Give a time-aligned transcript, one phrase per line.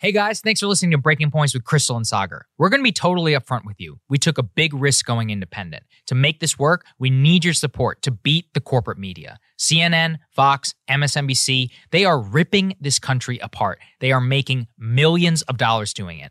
[0.00, 2.42] Hey guys, thanks for listening to Breaking Points with Krystal and Saagar.
[2.56, 3.98] We're going to be totally upfront with you.
[4.08, 5.82] We took a big risk going independent.
[6.06, 9.40] To make this work, we need your support to beat the corporate media.
[9.58, 13.80] CNN, Fox, MSNBC, they are ripping this country apart.
[13.98, 16.30] They are making millions of dollars doing it.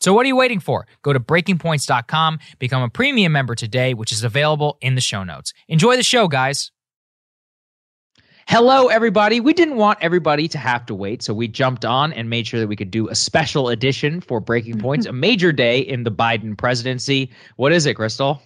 [0.00, 0.86] So what are you waiting for?
[1.02, 5.52] Go to breakingpoints.com, become a premium member today, which is available in the show notes.
[5.68, 6.72] Enjoy the show, guys.
[8.48, 9.38] Hello, everybody.
[9.38, 12.58] We didn't want everybody to have to wait, so we jumped on and made sure
[12.58, 16.10] that we could do a special edition for Breaking Points, a major day in the
[16.10, 17.30] Biden presidency.
[17.56, 18.40] What is it, Krystal?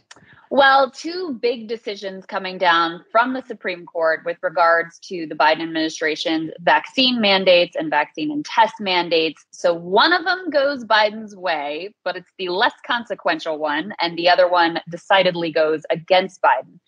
[0.55, 5.63] Well, two big decisions coming down from the Supreme Court with regards to the Biden
[5.65, 9.45] administration's vaccine mandates and vaccine and test mandates.
[9.51, 14.29] So one of them goes Biden's way, but it's the less consequential one, and the
[14.29, 16.79] other one decidedly goes against Biden.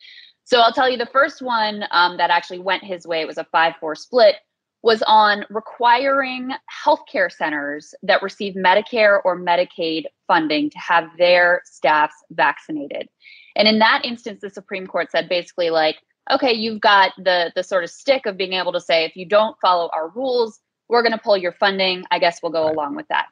[0.44, 3.36] So I'll tell you the first one um, that actually went his way, it was
[3.36, 4.36] a 5 4 split,
[4.84, 6.52] was on requiring
[6.84, 13.08] healthcare centers that receive Medicare or Medicaid funding to have their staffs vaccinated.
[13.56, 15.96] And in that instance, the Supreme Court said basically like,
[16.30, 19.26] okay, you've got the the sort of stick of being able to say if you
[19.26, 22.04] don't follow our rules, we're going to pull your funding.
[22.10, 23.26] I guess we'll go along with that.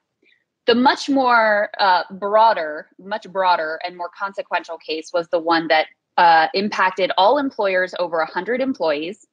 [0.67, 5.87] The much more uh, broader, much broader and more consequential case was the one that
[6.17, 9.27] uh, impacted all employers over 100 employees.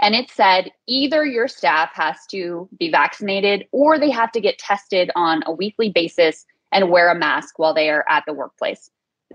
[0.00, 4.58] And it said either your staff has to be vaccinated or they have to get
[4.58, 8.90] tested on a weekly basis and wear a mask while they are at the workplace.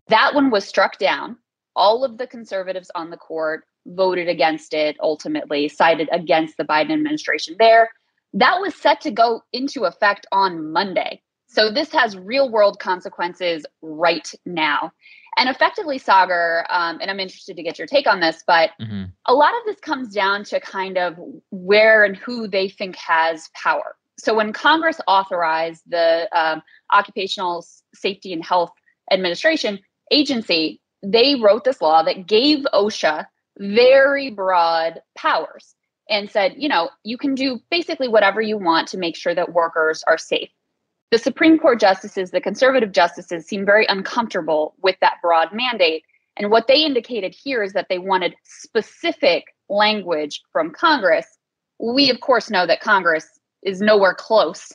[0.07, 1.37] That one was struck down.
[1.75, 6.91] All of the conservatives on the court voted against it ultimately, sided against the Biden
[6.91, 7.89] administration there.
[8.33, 11.21] That was set to go into effect on Monday.
[11.47, 14.91] So this has real world consequences right now.
[15.37, 19.05] And effectively, Saagar, um, and I'm interested to get your take on this, but mm-hmm.
[19.25, 21.15] a lot of this comes down to kind of
[21.49, 23.95] where and who they think has power.
[24.19, 26.61] So when Congress authorized the um,
[26.93, 28.71] Occupational Safety and Health
[29.11, 29.79] Administration
[30.11, 33.25] agency, they wrote this law that gave OSHA
[33.57, 35.75] very broad powers
[36.09, 39.53] and said, you know, you can do basically whatever you want to make sure that
[39.53, 40.49] workers are safe
[41.11, 46.03] the Supreme Court justices, the conservative justices, seem very uncomfortable with that broad mandate.
[46.37, 51.25] And what they indicated here is that they wanted specific language from Congress.
[51.79, 53.27] We, of course, know that Congress
[53.63, 54.71] is nowhere close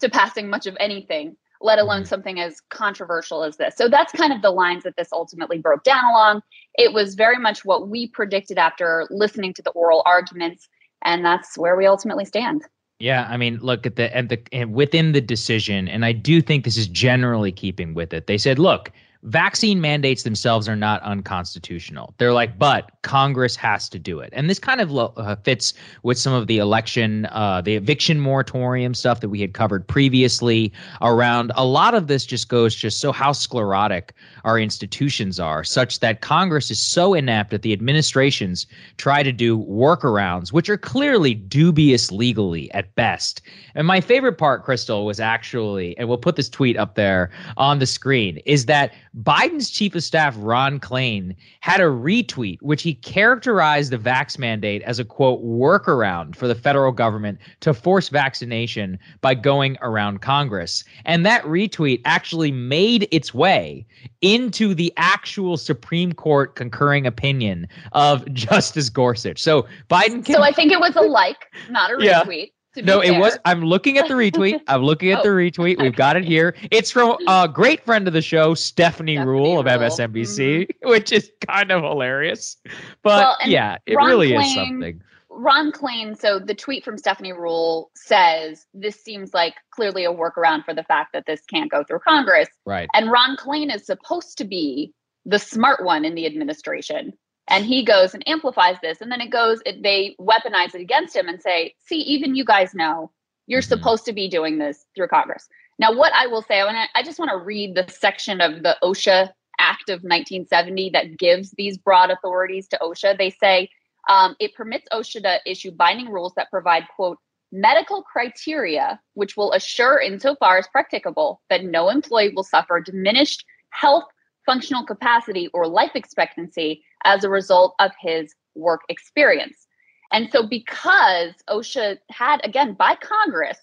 [0.00, 2.08] to passing much of anything, let alone mm-hmm.
[2.08, 3.76] something as controversial as this.
[3.76, 6.42] So that's kind of the lines that this ultimately broke down along.
[6.74, 10.68] It was very much what we predicted after listening to the oral arguments,
[11.04, 12.62] and that's where we ultimately stand.
[13.00, 16.42] Yeah, I mean, look at the and the and within the decision, and I do
[16.42, 18.26] think this is generally keeping with it.
[18.26, 18.90] They said, look,
[19.24, 22.14] vaccine mandates themselves are not unconstitutional.
[22.18, 24.30] They're like, but Congress has to do it.
[24.32, 28.94] And this kind of uh, fits with some of the election, uh, the eviction moratorium
[28.94, 30.72] stuff that we had covered previously
[31.02, 31.50] around.
[31.56, 36.20] A lot of this just goes just so how sclerotic our institutions are, such that
[36.20, 38.66] Congress is so inept that the administrations
[38.98, 43.42] try to do workarounds, which are clearly dubious legally at best.
[43.74, 47.78] And my favorite part, Krystal, was actually, and we'll put this tweet up there on
[47.78, 48.92] the screen, is that
[49.22, 54.82] Biden's chief of staff, Ron Klain, had a retweet which he characterized the vax mandate
[54.82, 60.84] as a quote workaround for the federal government to force vaccination by going around Congress.
[61.04, 63.86] And that retweet actually made its way
[64.20, 69.40] into the actual Supreme Court concurring opinion of Justice Gorsuch.
[69.40, 72.46] So Biden can, So I think it was a like, not a retweet.
[72.46, 73.12] Yeah no, fair.
[73.12, 73.38] it was.
[73.44, 74.60] I'm looking at the retweet.
[74.68, 75.80] I'm looking at oh, the retweet.
[75.80, 76.54] We've got it here.
[76.70, 80.88] It's from a great friend of the show, Stephanie, Stephanie Ruhle of MSNBC, mm-hmm.
[80.88, 82.56] which is kind of hilarious.
[83.02, 85.02] But well, yeah, it Ron really Klain, is something.
[85.30, 90.64] Ron Klain, so the tweet from Stephanie Ruhle says this seems like clearly a workaround
[90.64, 92.48] for the fact that this can't go through Congress.
[92.66, 92.88] Right.
[92.92, 94.92] And Ron Klain is supposed to be
[95.24, 97.12] the smart one in the administration
[97.48, 101.16] and he goes and amplifies this and then it goes it, they weaponize it against
[101.16, 103.10] him and say see even you guys know
[103.46, 103.68] you're mm-hmm.
[103.68, 105.48] supposed to be doing this through congress
[105.78, 108.76] now what i will say I, I just want to read the section of the
[108.82, 113.68] osha act of 1970 that gives these broad authorities to osha they say
[114.08, 117.18] um, it permits osha to issue binding rules that provide quote
[117.50, 124.04] medical criteria which will assure insofar as practicable that no employee will suffer diminished health
[124.48, 129.66] functional capacity or life expectancy as a result of his work experience.
[130.10, 133.58] And so, because OSHA had, again, by Congress,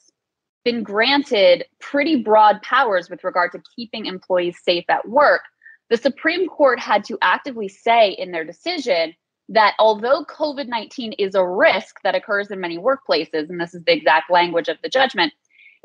[0.63, 5.41] been granted pretty broad powers with regard to keeping employees safe at work,
[5.89, 9.15] the Supreme Court had to actively say in their decision
[9.49, 13.83] that although COVID 19 is a risk that occurs in many workplaces, and this is
[13.85, 15.33] the exact language of the judgment,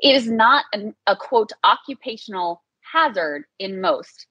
[0.00, 2.62] it is not an, a quote occupational
[2.92, 4.26] hazard in most.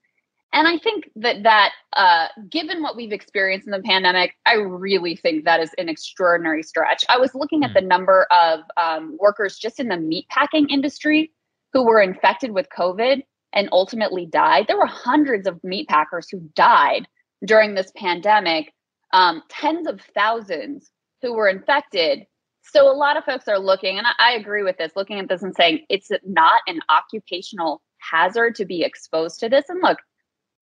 [0.51, 5.15] And I think that that, uh, given what we've experienced in the pandemic, I really
[5.15, 7.05] think that is an extraordinary stretch.
[7.07, 7.75] I was looking at hmm.
[7.75, 11.31] the number of um, workers just in the meatpacking industry
[11.73, 13.21] who were infected with COVID
[13.53, 14.65] and ultimately died.
[14.67, 17.07] There were hundreds of meatpackers who died
[17.45, 18.73] during this pandemic,
[19.13, 20.91] um, tens of thousands
[21.21, 22.25] who were infected.
[22.63, 25.29] So a lot of folks are looking, and I, I agree with this, looking at
[25.29, 29.65] this and saying it's not an occupational hazard to be exposed to this.
[29.69, 29.99] And look,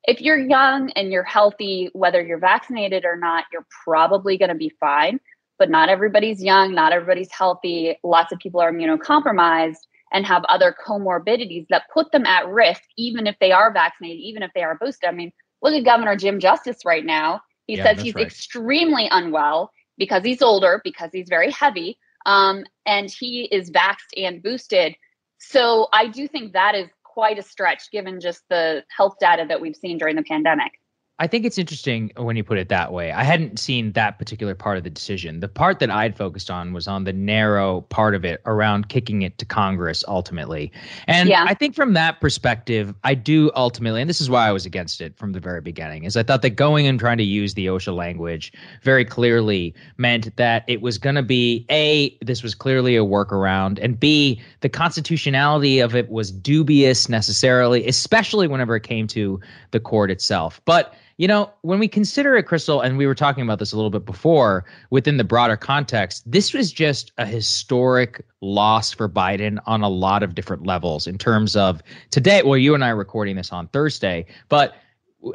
[0.08, 4.56] if you're young and you're healthy, whether you're vaccinated or not, you're probably going to
[4.56, 5.20] be fine.
[5.60, 7.98] But not everybody's young, not everybody's healthy.
[8.04, 13.28] Lots of people are immunocompromised and have other comorbidities that put them at risk, even
[13.28, 15.10] if they are vaccinated, even if they are boosted.
[15.10, 15.32] I mean,
[15.62, 17.42] look at Governor Jim Justice right now.
[17.66, 18.26] He yeah, says he's right.
[18.26, 24.42] extremely unwell because he's older, because he's very heavy, um, and he is vaxxed and
[24.42, 24.96] boosted.
[25.40, 29.60] So I do think that is quite a stretch given just the health data that
[29.60, 30.72] we've seen during the pandemic.
[31.20, 33.12] I think it's interesting when you put it that way.
[33.12, 35.40] I hadn't seen that particular part of the decision.
[35.40, 39.24] The part that I'd focused on was on the narrow part of it around kicking
[39.24, 40.72] it to Congress ultimately.
[41.08, 41.46] And yeah.
[41.48, 45.02] I think from that perspective, I do ultimately, and this is why I was against
[45.02, 47.66] it from the very beginning, is I thought that going and trying to use the
[47.66, 48.54] OSHA language
[48.84, 53.80] very clearly meant that it was going to be A, this was clearly a workaround,
[53.82, 59.40] and B, the constitutionality of it was dubious necessarily, especially whenever it came to
[59.72, 60.62] the court itself.
[60.66, 63.76] But you know, when we consider it, Krystal, and we were talking about this a
[63.76, 69.60] little bit before within the broader context, this was just a historic loss for Biden
[69.66, 71.82] on a lot of different levels in terms of
[72.12, 72.44] today.
[72.44, 74.76] Well, you and I are recording this on Thursday, but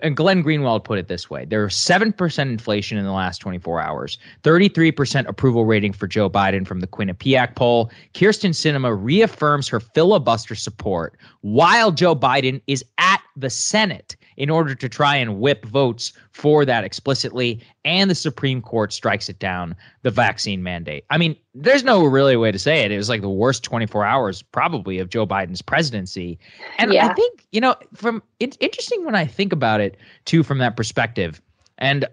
[0.02, 3.80] and Glenn Greenwald put it this way there was 7% inflation in the last 24
[3.80, 7.90] hours, 33% approval rating for Joe Biden from the Quinnipiac poll.
[8.14, 14.74] Kyrsten Sinema reaffirms her filibuster support while Joe Biden is at the Senate in order
[14.74, 17.60] to try and whip votes for that explicitly.
[17.84, 21.04] And the Supreme Court strikes it down, the vaccine mandate.
[21.10, 22.90] I mean, there's no really way to say it.
[22.90, 26.38] It was like the worst 24 hours probably of Joe Biden's presidency.
[26.78, 27.08] And yeah.
[27.08, 30.76] I think, you know, from it's interesting when I think about it too from that
[30.76, 31.40] perspective.
[31.78, 32.06] And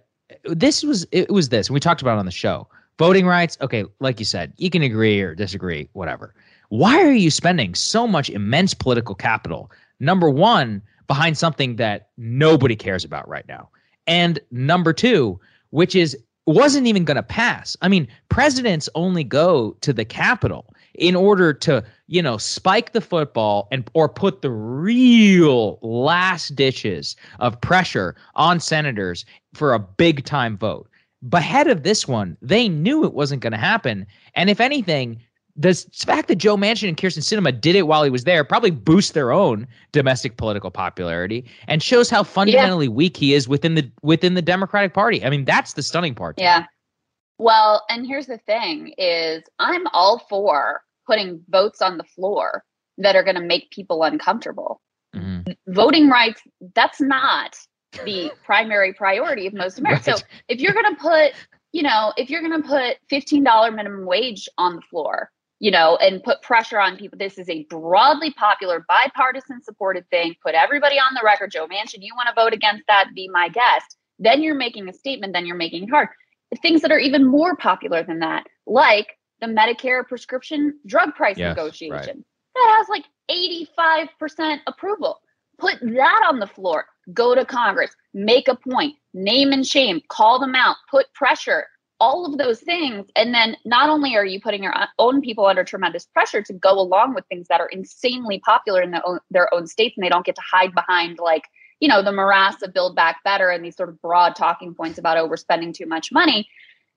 [0.46, 2.68] this was it was this, and we talked about it on the show.
[2.98, 6.34] Voting rights, okay, like you said, you can agree or disagree, whatever.
[6.68, 9.72] Why are you spending so much immense political capital?
[10.00, 13.68] Number one, behind something that nobody cares about right now.
[14.08, 15.38] And number two,
[15.72, 17.76] which is wasn't even going to pass.
[17.82, 23.02] I mean, presidents only go to the Capitol in order to you know, spike the
[23.02, 30.26] football and or put the real last ditches of pressure on senators for a big
[30.26, 30.90] time vote.
[31.22, 34.08] But ahead of this one, they knew it wasn't going to happen.
[34.34, 35.22] And if anything,
[35.60, 35.74] the
[36.06, 39.12] fact that Joe Manchin and Kyrsten Sinema did it while he was there probably boosts
[39.12, 42.92] their own domestic political popularity and shows how fundamentally yeah.
[42.92, 45.24] weak he is within the within the Democratic Party.
[45.24, 46.40] I mean, that's the stunning part.
[46.40, 46.66] Yeah.
[47.40, 52.64] Well, and here's the thing is I'm all for putting votes on the floor
[52.98, 54.82] that are going to make people uncomfortable.
[55.14, 55.52] Mm-hmm.
[55.68, 56.42] Voting rights,
[56.74, 57.58] that's not
[58.06, 60.08] the primary priority of most Americans.
[60.08, 60.20] Right.
[60.20, 61.34] So if you're going to put,
[61.74, 65.98] you know, if you're going to put $15 minimum wage on the floor, you know,
[65.98, 67.18] and put pressure on people.
[67.18, 70.36] This is a broadly popular, bipartisan supported thing.
[70.42, 71.52] Put everybody on the record.
[71.52, 73.10] Joe Manchin, you want to vote against that?
[73.14, 73.98] Be my guest.
[74.18, 75.34] Then you're making a statement.
[75.34, 76.10] Then you're making it hard.
[76.62, 81.56] Things that are even more popular than that, like the Medicare prescription drug price yes,
[81.56, 82.16] negotiation, right.
[82.56, 85.20] that has like 85% approval.
[85.60, 86.86] Put that on the floor.
[87.14, 87.92] Go to Congress.
[88.14, 88.96] Make a point.
[89.14, 90.02] Name and shame.
[90.08, 90.78] Call them out.
[90.90, 91.68] Put pressure
[92.00, 93.08] all of those things.
[93.16, 96.72] And then not only are you putting your own people under tremendous pressure to go
[96.72, 100.10] along with things that are insanely popular in their own, their own states and they
[100.10, 101.44] don't get to hide behind like,
[101.80, 104.98] you know, the morass of build back better and these sort of broad talking points
[104.98, 106.48] about overspending too much money.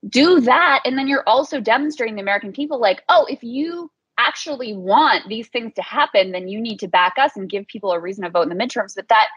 [0.09, 0.81] Do that.
[0.85, 5.49] And then you're also demonstrating the American people like, oh, if you actually want these
[5.49, 8.31] things to happen, then you need to back us and give people a reason to
[8.31, 8.95] vote in the midterms.
[8.95, 9.29] But that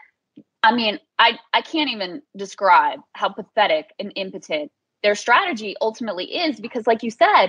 [0.62, 4.72] I mean, I, I can't even describe how pathetic and impotent
[5.06, 7.46] their strategy ultimately is because like you said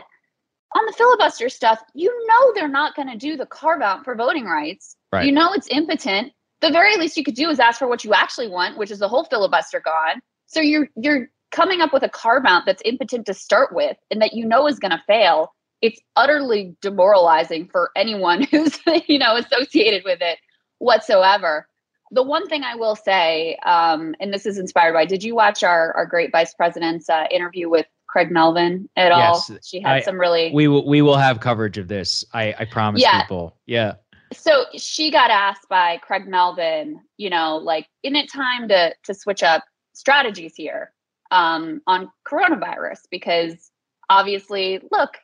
[0.75, 4.13] on the filibuster stuff you know they're not going to do the carve out for
[4.13, 4.95] voting rights.
[5.11, 5.25] Right.
[5.25, 6.33] you know it's impotent.
[6.61, 8.99] The very least you could do is ask for what you actually want which is
[8.99, 10.21] the whole filibuster gone.
[10.45, 14.21] So you're you're coming up with a carve out that's impotent to start with and
[14.21, 15.51] that you know is going to fail.
[15.81, 20.37] It's utterly demoralizing for anyone who's you know associated with it
[20.77, 21.66] whatsoever
[22.11, 25.63] the one thing I will say, um, and this is inspired by, did you watch
[25.63, 29.57] our our great vice president's uh, interview with Craig Melvin at yes, all?
[29.63, 30.51] She had I, some really.
[30.53, 32.23] We will we will have coverage of this.
[32.33, 33.21] I I promise yeah.
[33.21, 33.57] people.
[33.65, 33.95] Yeah.
[34.33, 39.13] So she got asked by Craig Melvin, you know, like, isn't it time to to
[39.13, 40.93] switch up strategies here
[41.31, 42.99] um, on coronavirus?
[43.09, 43.71] Because
[44.09, 45.17] obviously, look,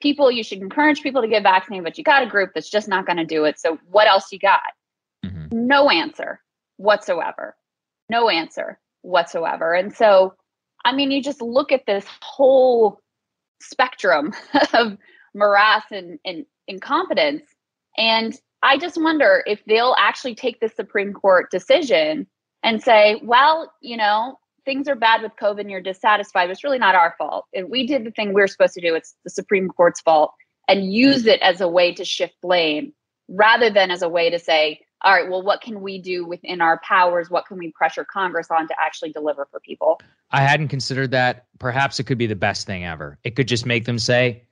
[0.00, 2.88] people, you should encourage people to get vaccinated, but you got a group that's just
[2.88, 3.58] not going to do it.
[3.58, 4.60] So what else you got?
[5.24, 5.66] Mm-hmm.
[5.66, 6.40] No answer
[6.76, 7.56] whatsoever.
[8.08, 9.74] No answer whatsoever.
[9.74, 10.34] And so,
[10.84, 13.00] I mean, you just look at this whole
[13.60, 14.32] spectrum
[14.74, 14.96] of
[15.34, 17.42] morass and, and incompetence.
[17.96, 22.26] And I just wonder if they'll actually take the Supreme Court decision
[22.62, 26.50] and say, well, you know, things are bad with COVID and you're dissatisfied.
[26.50, 27.46] It's really not our fault.
[27.52, 30.32] If we did the thing we are supposed to do, it's the Supreme Court's fault,
[30.68, 31.30] and use mm-hmm.
[31.30, 32.92] it as a way to shift blame
[33.28, 36.60] rather than as a way to say, all right, well, what can we do within
[36.60, 37.30] our powers?
[37.30, 40.00] What can we pressure Congress on to actually deliver for people?
[40.30, 41.46] I hadn't considered that.
[41.58, 43.18] Perhaps it could be the best thing ever.
[43.24, 44.42] It could just make them say,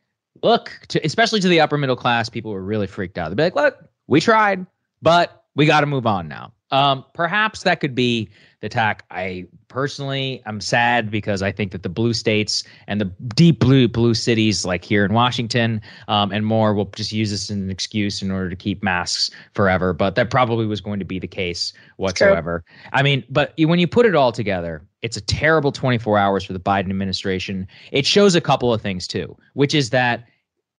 [0.43, 3.29] look, to, especially to the upper middle class, people were really freaked out.
[3.29, 4.67] They'd be like, look, we tried,
[5.03, 6.53] but we got to move on now.
[6.71, 8.29] Um, perhaps that could be
[8.61, 9.05] the tack.
[9.11, 13.89] I personally am sad because I think that the blue states and the deep blue
[13.89, 17.71] blue cities like here in Washington um, and more will just use this as an
[17.71, 19.93] excuse in order to keep masks forever.
[19.93, 22.65] But that probably was going to be the case whatsoever.
[22.93, 26.53] I mean, but when you put it all together, it's a terrible 24 hours for
[26.53, 27.69] the Biden administration.
[27.93, 30.25] It shows a couple of things too, which is that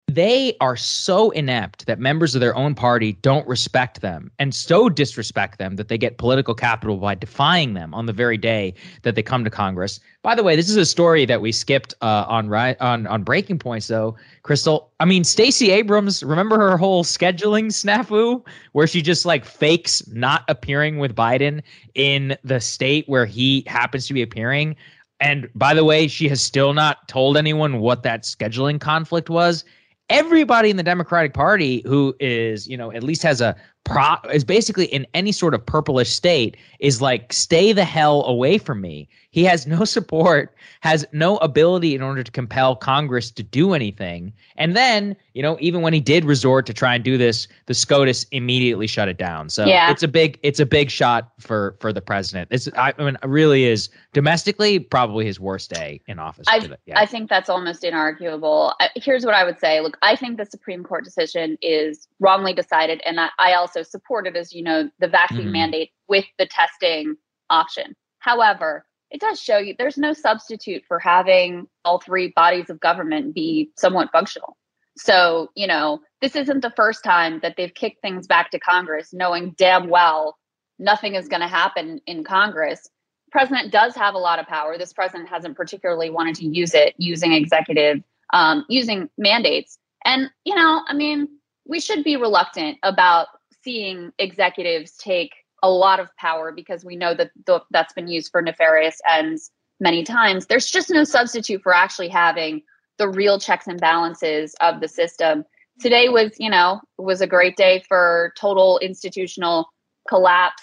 [0.09, 4.89] they are so inept that members of their own party don't respect them and so
[4.89, 8.73] disrespect them that they get political capital by defying them on the very day
[9.03, 10.01] that they come to Congress.
[10.23, 13.59] By the way, this is a story that we skipped uh, on on on breaking
[13.59, 14.17] points though.
[14.45, 20.03] Krystal, I mean Stacey Abrams, remember her whole scheduling snafu where she just like fakes
[20.09, 21.61] not appearing with Biden
[21.95, 24.75] in the state where he happens to be appearing.
[25.21, 29.65] And by the way, she has still not told anyone what that scheduling conflict was
[30.11, 33.57] everybody in the Democratic Party who is, you know, at least has a
[33.89, 38.59] pro is basically in any sort of purplish state is like stay the hell away
[38.59, 39.09] from me.
[39.31, 44.33] He has no support, has no ability in order to compel Congress to do anything.
[44.57, 47.75] And then, you know, even when he did resort to try and do this, the
[47.75, 49.49] SCOTUS immediately shut it down.
[49.49, 49.91] So yeah.
[49.91, 52.49] it's a big it's a big shot for for the president.
[52.51, 56.47] It's I mean it really is domestically probably his worst day in office.
[56.49, 56.99] I, yeah.
[56.99, 58.75] I think that's almost inarguable.
[58.97, 59.81] Here's what I would say.
[59.81, 64.37] Look, I think the Supreme Court decision is wrongly decided and I, I also supported
[64.37, 65.53] as you know the vaccine mm-hmm.
[65.53, 67.17] mandate with the testing
[67.51, 67.95] option.
[68.19, 73.35] However, it does show you there's no substitute for having all three bodies of government
[73.35, 74.57] be somewhat functional.
[74.97, 79.13] So, you know, this isn't the first time that they've kicked things back to Congress,
[79.13, 80.37] knowing damn well
[80.79, 82.89] nothing is going to happen in Congress.
[83.31, 84.79] president does have a lot of power.
[84.79, 89.79] This president hasn't particularly wanted to use it using executive, um, using mandates.
[90.05, 91.29] And, you know, I mean,
[91.67, 93.29] we should be reluctant about
[93.69, 97.31] seeing executives take a lot of power because we know that
[97.71, 100.47] that's been used for nefarious ends many times.
[100.47, 102.63] There's just no substitute for actually having
[102.97, 105.45] the real checks and balances of the system.
[105.81, 109.69] Today was, you know, was a great day for total institutional
[110.09, 110.63] collapse,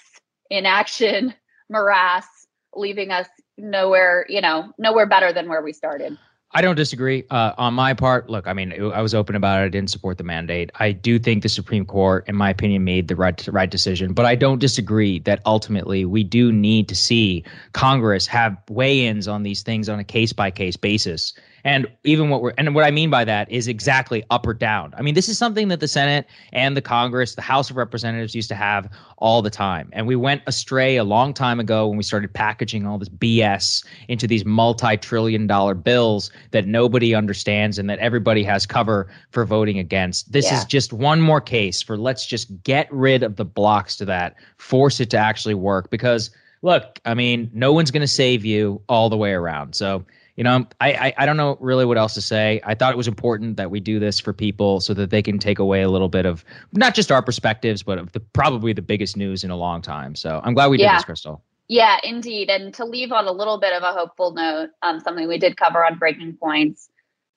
[0.50, 1.36] inaction,
[1.70, 2.26] morass,
[2.74, 6.18] leaving us nowhere, you know, nowhere better than where we started.
[6.52, 7.26] I don't disagree.
[7.30, 9.66] Uh, on my part, look, I mean, I was open about it.
[9.66, 10.72] I didn't support the mandate.
[10.76, 14.14] I do think the Supreme Court, in my opinion, made the right right decision.
[14.14, 19.44] But I don't disagree that ultimately we do need to see Congress have weigh-ins on
[19.44, 21.34] these things on a case by case basis.
[21.66, 24.94] And even what we're and what I mean by that is exactly up or down.
[24.96, 28.36] I mean, this is something that the Senate and the Congress, the House of Representatives
[28.36, 29.90] used to have all the time.
[29.92, 33.84] And we went astray a long time ago when we started packaging all this BS
[34.08, 39.80] into these multi-trillion dollar bills that nobody understands and that everybody has cover for voting
[39.80, 40.32] against.
[40.32, 40.60] This yeah.
[40.60, 44.36] is just one more case for let's just get rid of the blocks to that,
[44.58, 46.30] force it to actually work because
[46.62, 49.76] look, I mean, no one's going to save you all the way around.
[49.76, 52.60] So you know, I, I, I don't know really what else to say.
[52.66, 55.40] I thought it was important that we do this for people so that they can
[55.40, 58.82] take away a little bit of not just our perspectives, but of the probably the
[58.82, 60.16] biggest news in a long time.
[60.16, 60.98] So I'm glad we yeah.
[60.98, 61.42] did this, Krystal.
[61.68, 62.50] Yeah, indeed.
[62.50, 65.58] And to leave on a little bit of a hopeful note, um, something we did
[65.58, 66.90] cover on Breaking Points,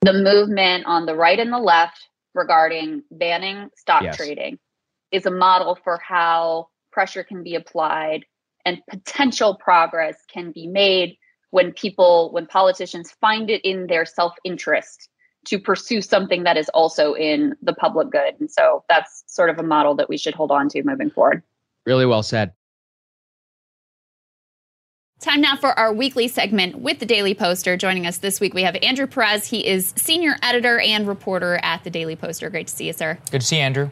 [0.03, 4.17] the movement on the right and the left regarding banning stock yes.
[4.17, 4.59] trading
[5.13, 8.25] is a model for how pressure can be applied
[8.65, 11.17] and potential progress can be made
[11.51, 15.09] when people, when politicians find it in their self interest
[15.47, 18.35] to pursue something that is also in the public good.
[18.39, 21.43] And so that's sort of a model that we should hold on to moving forward.
[21.87, 22.53] Really well said.
[25.21, 27.77] Time now for our weekly segment with the Daily Poster.
[27.77, 29.47] Joining us this week, we have Andrew Perez.
[29.47, 32.49] He is senior editor and reporter at the Daily Poster.
[32.51, 33.19] Great to see you, sir.
[33.33, 33.91] Good to see you, Andrew.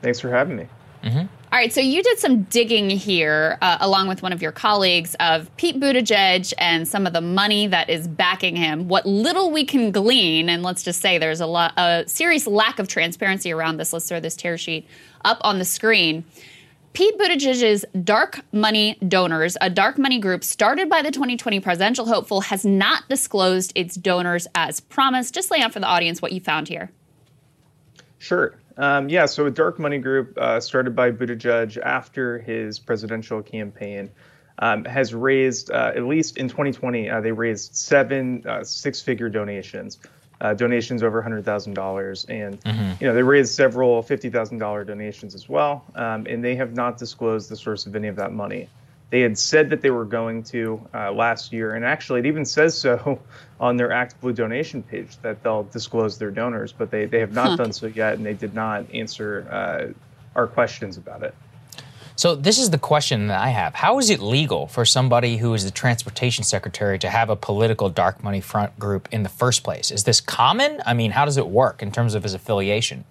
[0.00, 0.68] Thanks for having me.
[1.02, 1.26] Mm-hmm.
[1.54, 5.14] All right, so you did some digging here, uh, along with one of your colleagues,
[5.20, 8.88] of Pete Buttigieg and some of the money that is backing him.
[8.88, 12.80] What little we can glean, and let's just say there's a, lot, a serious lack
[12.80, 13.92] of transparency around this.
[13.92, 14.88] Let's throw this tear sheet
[15.24, 16.24] up on the screen.
[16.92, 22.40] Pete Buttigieg's dark money donors, a dark money group started by the 2020 presidential hopeful,
[22.40, 25.32] has not disclosed its donors as promised.
[25.32, 26.90] Just lay out for the audience what you found here.
[28.18, 28.56] Sure.
[28.76, 34.10] Um, yeah, so a dark money group uh, started by Buttigieg after his presidential campaign
[34.58, 39.98] um, has raised, uh, at least in 2020, uh, they raised seven uh, six-figure donations,
[40.40, 42.92] uh, donations over $100,000, and mm-hmm.
[43.00, 47.48] you know they raised several $50,000 donations as well, um, and they have not disclosed
[47.48, 48.68] the source of any of that money.
[49.14, 52.44] They had said that they were going to uh, last year, and actually, it even
[52.44, 53.20] says so
[53.60, 57.32] on their Act Blue donation page that they'll disclose their donors, but they, they have
[57.32, 57.56] not huh.
[57.58, 59.92] done so yet, and they did not answer uh,
[60.34, 61.32] our questions about it.
[62.16, 65.54] So this is the question that I have: How is it legal for somebody who
[65.54, 69.62] is the transportation secretary to have a political dark money front group in the first
[69.62, 69.92] place?
[69.92, 70.82] Is this common?
[70.84, 73.04] I mean, how does it work in terms of his affiliation?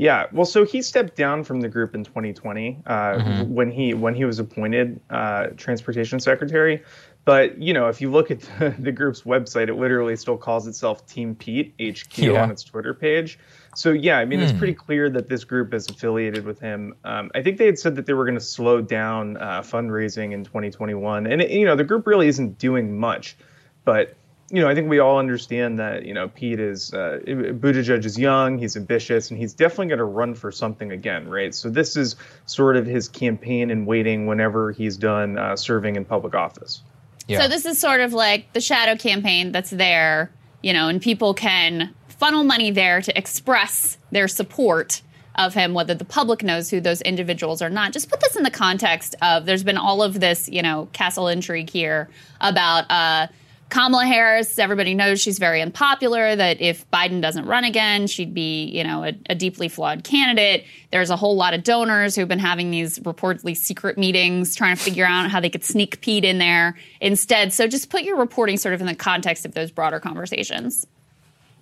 [0.00, 3.52] Yeah, well, so he stepped down from the group in 2020 uh, mm-hmm.
[3.52, 6.82] when he when he was appointed uh, transportation secretary.
[7.26, 10.66] But you know, if you look at the, the, group's website, it literally still calls
[10.66, 12.42] itself Team Pete HQ yeah.
[12.42, 13.38] on its Twitter page.
[13.74, 14.44] So yeah, I mean, mm.
[14.44, 16.94] it's pretty clear that this group is affiliated with him.
[17.04, 20.32] Um, I think they had said that they were going to slow down uh, fundraising
[20.32, 23.36] in 2021, and it, you know, the group really isn't doing much.
[23.84, 24.16] But
[24.50, 28.18] you know, I think we all understand that, you know, Pete is, uh, Buttigieg is
[28.18, 31.54] young, he's ambitious, and he's definitely going to run for something again, right?
[31.54, 36.04] So this is sort of his campaign in waiting whenever he's done uh, serving in
[36.04, 36.82] public office.
[37.28, 37.42] Yeah.
[37.42, 40.32] So this is sort of like the shadow campaign that's there,
[40.62, 45.00] you know, and people can funnel money there to express their support
[45.36, 47.92] of him, whether the public knows who those individuals are not.
[47.92, 51.28] Just put this in the context of there's been all of this, you know, castle
[51.28, 52.10] intrigue here
[52.40, 53.28] about, uh,
[53.70, 58.64] Kamala Harris, everybody knows she's very unpopular, that if Biden doesn't run again, she'd be,
[58.64, 60.64] you know, a, a, deeply flawed candidate.
[60.90, 64.82] There's a whole lot of donors who've been having these reportedly secret meetings trying to
[64.82, 67.52] figure out how they could sneak Pete in there instead.
[67.52, 70.86] So just put your reporting sort of in the context of those broader conversations.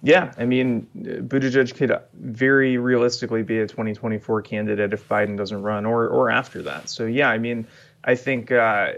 [0.02, 5.84] Yeah, I mean, Buttigieg could very realistically be a 2024 candidate if Biden doesn't run
[5.84, 6.88] or, or after that.
[6.88, 7.66] So, yeah, I mean,
[8.02, 8.50] I think.
[8.50, 8.92] Uh,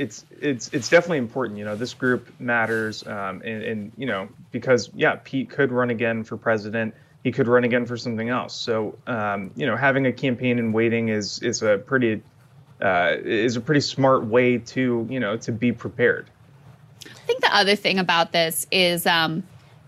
[0.00, 1.58] it's it's it's definitely important.
[1.58, 5.90] You know, this group matters, um, and, and you know because yeah, Pete could run
[5.90, 6.94] again for president.
[7.22, 8.54] He could run again for something else.
[8.54, 12.22] So um, you know, having a campaign in waiting is is a pretty
[12.80, 16.30] uh, is a pretty smart way to you know to be prepared.
[17.04, 19.42] I think the other thing about this is um,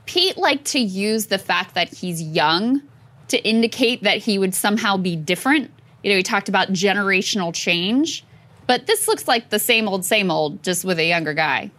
[0.04, 2.82] Pete liked to use the fact that he's young
[3.28, 5.70] to indicate that he would somehow be different.
[6.02, 8.26] You know, he talked about generational change,
[8.66, 11.70] but this looks like the same old, same old, just with a younger guy.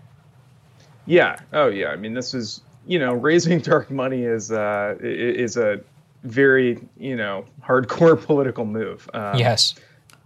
[1.05, 1.37] Yeah.
[1.51, 1.89] Oh, yeah.
[1.89, 5.81] I mean, this is you know, raising dark money is uh, is a
[6.23, 9.09] very you know hardcore political move.
[9.13, 9.75] Um, yes.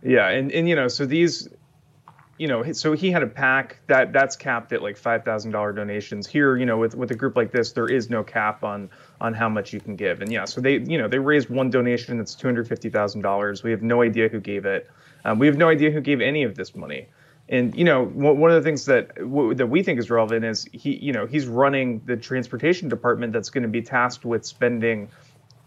[0.04, 1.50] Yeah, and and you know, so these
[2.38, 5.74] you know, so he had a PAC that that's capped at like five thousand dollar
[5.74, 6.28] donations.
[6.28, 8.90] Here, you know, with with a group like this, there is no cap on
[9.20, 10.22] on how much you can give.
[10.22, 13.22] And yeah, so they you know they raised one donation that's two hundred fifty thousand
[13.22, 13.64] dollars.
[13.64, 14.88] We have no idea who gave it.
[15.28, 17.08] Um, we have no idea who gave any of this money.
[17.50, 20.66] And you know, one of the things that w- that we think is relevant is
[20.72, 25.10] he, you know, he's running the transportation department that's going to be tasked with spending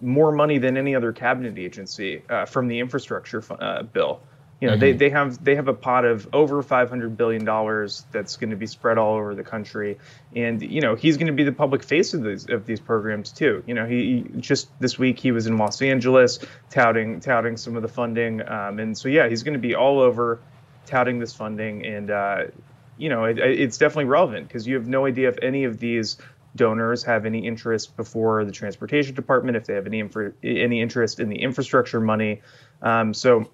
[0.01, 4.21] more money than any other cabinet agency uh, from the infrastructure uh, bill.
[4.61, 4.81] You know, mm-hmm.
[4.81, 8.57] they, they have they have a pot of over 500 billion dollars that's going to
[8.57, 9.99] be spread all over the country,
[10.37, 13.33] and you know he's going to be the public face of these of these programs
[13.33, 13.65] too.
[13.67, 17.81] You know, he, just this week he was in Los Angeles touting touting some of
[17.81, 20.41] the funding, um, and so yeah, he's going to be all over
[20.85, 22.45] touting this funding, and uh,
[22.99, 26.19] you know it, it's definitely relevant because you have no idea if any of these
[26.55, 30.05] donors have any interest before the transportation department, if they have any
[30.43, 32.43] any interest in the infrastructure money.
[32.83, 33.51] Um, so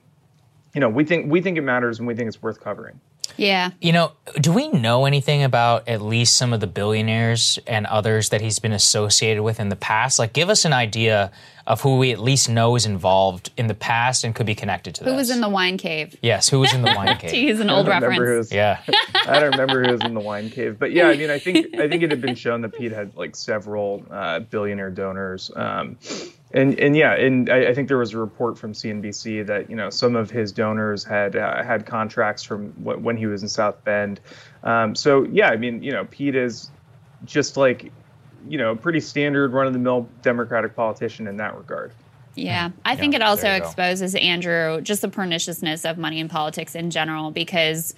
[0.77, 3.01] you know, we think we think it matters and we think it's worth covering.
[3.39, 3.71] Yeah.
[3.81, 8.29] You know, do we know anything about at least some of the billionaires and others
[8.29, 10.19] that he's been associated with in the past?
[10.19, 11.33] Like, give us an idea
[11.67, 14.95] of who we at least know is involved in the past and could be connected
[14.97, 15.13] to who this.
[15.13, 16.15] Who was in the wine cave?
[16.23, 17.31] Yes, who was in the wine cave?
[17.31, 18.53] He's an old reference.
[18.53, 18.81] yeah.
[19.15, 21.75] I don't remember who was in the wine cave, but yeah, I mean, I think
[21.75, 25.51] I think it had been shown that Pete had like several uh, billionaire donors.
[25.57, 25.97] Um,
[26.57, 29.77] and and yeah, and I, I, think there was a report from CNBC that you
[29.77, 33.49] know some of his donors had uh, had contracts from w- when he was in
[33.49, 34.21] South Bend.
[34.63, 36.71] Um, so yeah, I mean, you know, Pete is
[37.25, 37.93] just like
[38.49, 41.93] you know, pretty standard run of the mill Democratic politician in that regard.
[42.35, 46.75] Yeah, I think yeah, it also exposes Andrew just the perniciousness of money in politics
[46.75, 47.95] in general because,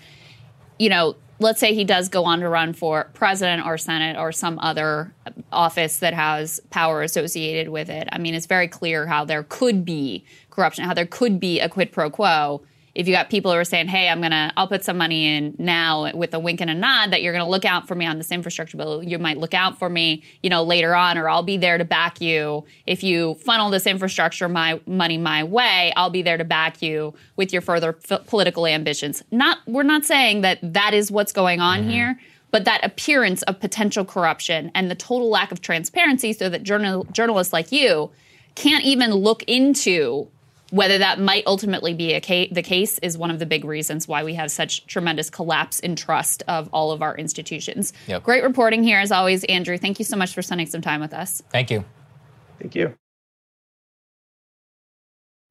[0.79, 4.33] you know, let's say he does go on to run for president or senate or
[4.33, 5.12] some other
[5.53, 8.09] office that has power associated with it.
[8.11, 11.68] I mean, it's very clear how there could be corruption, how there could be a
[11.68, 12.62] quid pro quo
[12.94, 15.55] if you got people who are saying, "Hey, I'm gonna, I'll put some money in
[15.59, 18.18] now with a wink and a nod that you're gonna look out for me on
[18.18, 19.03] this infrastructure bill.
[19.03, 21.85] You might look out for me, you know, later on, or I'll be there to
[21.85, 25.92] back you if you funnel this infrastructure my money my way.
[25.96, 29.22] I'll be there to back you with your further f- political ambitions.
[29.31, 31.90] Not, we're not saying that that is what's going on mm-hmm.
[31.90, 32.20] here."
[32.51, 37.07] But that appearance of potential corruption and the total lack of transparency, so that journal-
[37.12, 38.11] journalists like you
[38.55, 40.29] can't even look into
[40.70, 44.24] whether that might ultimately be ca- the case is one of the big reasons why
[44.24, 47.92] we have such tremendous collapse in trust of all of our institutions.
[48.07, 48.22] Yep.
[48.22, 49.78] Great reporting here, as always, Andrew.
[49.78, 51.42] Thank you so much for spending some time with us.
[51.50, 51.85] Thank you.
[52.59, 52.94] Thank you.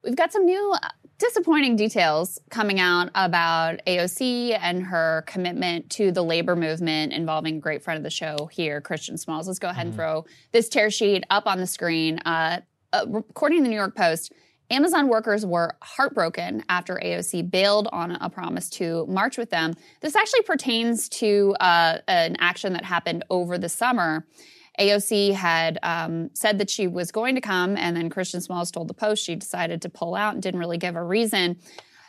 [0.04, 6.12] We've got some new uh, disappointing details coming out about AOC and her commitment to
[6.12, 9.48] the labor movement involving a great friend of the show here, Christian Smalls.
[9.48, 9.88] Let's go ahead mm-hmm.
[9.90, 12.20] and throw this tear sheet up on the screen.
[12.20, 12.62] Uh,
[12.94, 14.32] uh, according to the New York Post,
[14.70, 19.74] Amazon workers were heartbroken after AOC bailed on a promise to march with them.
[20.02, 24.26] This actually pertains to uh, an action that happened over the summer.
[24.78, 28.88] AOC had um, said that she was going to come, and then Christian Smalls told
[28.88, 31.58] the Post she decided to pull out and didn't really give a reason.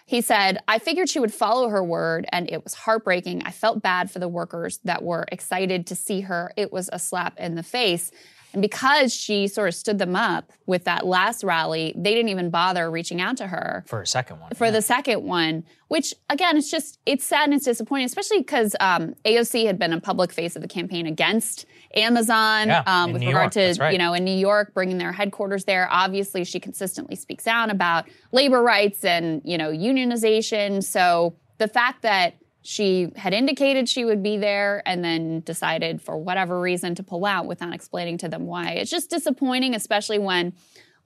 [0.05, 3.43] He said, I figured she would follow her word, and it was heartbreaking.
[3.45, 6.53] I felt bad for the workers that were excited to see her.
[6.57, 8.11] It was a slap in the face.
[8.53, 12.51] And because she sort of stood them up with that last rally, they didn't even
[12.51, 14.53] bother reaching out to her for a second one.
[14.55, 14.71] For yeah.
[14.73, 19.15] the second one, which again, it's just it's sad and it's disappointing, especially because um,
[19.25, 23.29] AOC had been a public face of the campaign against Amazon yeah, um, with New
[23.29, 23.75] regard York.
[23.75, 23.93] to right.
[23.93, 25.89] you know in New York bringing their headquarters there.
[25.91, 30.83] Obviously, she consistently speaks out about labor rights and you know unionization.
[30.83, 36.19] So the fact that she had indicated she would be there and then decided for
[36.19, 38.73] whatever reason to pull out without explaining to them why.
[38.73, 40.53] It's just disappointing, especially when,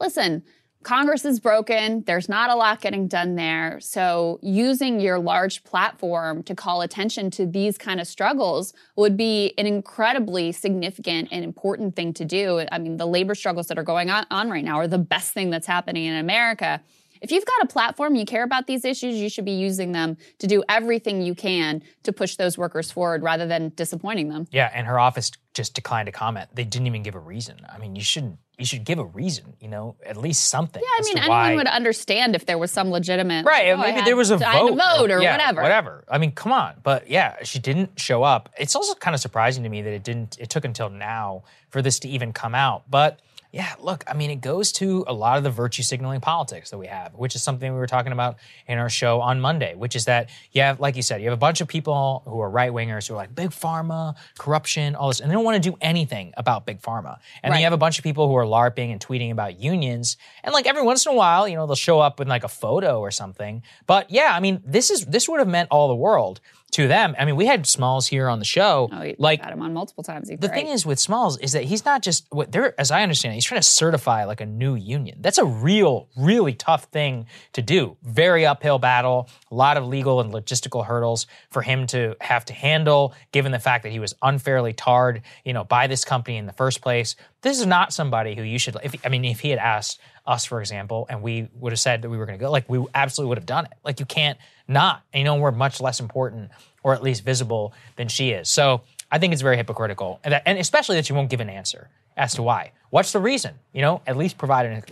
[0.00, 0.42] listen,
[0.82, 2.02] Congress is broken.
[2.06, 3.78] There's not a lot getting done there.
[3.80, 9.54] So using your large platform to call attention to these kind of struggles would be
[9.58, 12.66] an incredibly significant and important thing to do.
[12.72, 15.50] I mean, the labor struggles that are going on, right now are the best thing
[15.50, 16.82] that's happening in America.
[17.22, 20.16] If you've got a platform, you care about these issues, you should be using them
[20.40, 24.48] to do everything you can to push those workers forward rather than disappointing them.
[24.50, 26.50] Yeah, and her office just declined to comment.
[26.52, 27.56] They didn't even give a reason.
[27.72, 28.38] I mean, you shouldn't.
[28.58, 29.54] You should give a reason.
[29.60, 30.82] You know, at least something.
[30.82, 33.92] Yeah, I mean, anyone why- would understand if there was some legitimate Right, oh, maybe
[33.92, 35.62] had there was a vote, vote or yeah, whatever.
[35.62, 36.04] Whatever.
[36.10, 36.74] I mean, come on.
[36.82, 38.50] But yeah, she didn't show up.
[38.58, 40.38] It's also kind of surprising to me that it didn't.
[40.40, 42.90] It took until now for this to even come out.
[42.90, 43.20] But
[43.52, 46.78] yeah, look, I mean, it goes to a lot of the virtue signaling politics that
[46.78, 49.74] we have, which is something we were talking about in our show on Monday.
[49.74, 52.40] Which is that you have, like you said, you have a bunch of people who
[52.40, 55.62] are right wingers who are like big pharma, corruption, all this, and they don't want
[55.62, 57.18] to do anything about big pharma.
[57.42, 60.16] And then you have a bunch of people who are LARPing and tweeting about unions.
[60.42, 62.48] And like every once in a while, you know, they'll show up with like a
[62.48, 63.62] photo or something.
[63.86, 66.40] But yeah, I mean, this is this would have meant all the world
[66.72, 67.14] to them.
[67.18, 68.88] I mean, we had Smalls here on the show.
[68.90, 70.28] Oh, like got him on multiple times.
[70.28, 70.52] The great.
[70.52, 73.36] thing is with Smalls is that he's not just what they're as I understand it,
[73.36, 75.18] he's trying to certify like a new union.
[75.20, 77.96] That's a real, really tough thing to do.
[78.02, 82.54] Very uphill battle, a lot of legal and logistical hurdles for him to have to
[82.54, 86.46] handle, given the fact that he was unfairly tarred, you know, by this company in
[86.46, 87.16] the first place.
[87.42, 90.44] This is not somebody who you should if I mean if he had asked us,
[90.44, 93.28] for example, and we would have said that we were gonna go, like we absolutely
[93.30, 93.72] would have done it.
[93.84, 95.02] Like you can't not.
[95.12, 96.50] And you know, we're much less important
[96.82, 98.48] or at least visible than she is.
[98.48, 101.50] So I think it's very hypocritical, and, that, and especially that you won't give an
[101.50, 102.72] answer as to why.
[102.90, 103.54] What's the reason?
[103.72, 104.82] You know, at least provide an,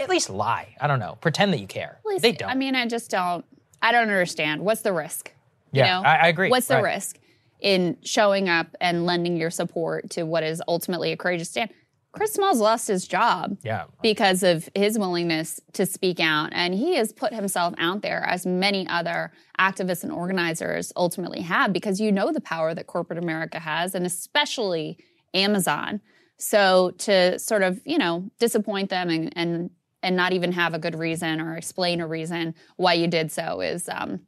[0.00, 0.74] at least lie.
[0.80, 1.18] I don't know.
[1.20, 1.98] Pretend that you care.
[2.04, 2.50] Least- they don't.
[2.50, 3.44] I mean, I just don't.
[3.82, 4.62] I don't understand.
[4.62, 5.32] What's the risk?
[5.72, 6.06] You Yeah, know?
[6.08, 6.50] I- I agree.
[6.50, 6.94] What's the Right.
[6.94, 7.18] risk
[7.60, 11.70] in showing up and lending your support to what is ultimately a courageous stand?
[12.18, 13.84] Chris Smalls lost his job yeah.
[14.02, 16.50] because of his willingness to speak out.
[16.52, 21.72] And he has put himself out there as many other activists and organizers ultimately have
[21.72, 24.98] because you know the power that corporate America has, and especially
[25.32, 26.00] Amazon.
[26.38, 29.70] So to sort of, you know, disappoint them and and
[30.02, 33.60] and not even have a good reason or explain a reason why you did so
[33.60, 34.20] is um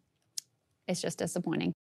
[0.87, 1.73] it's just disappointing.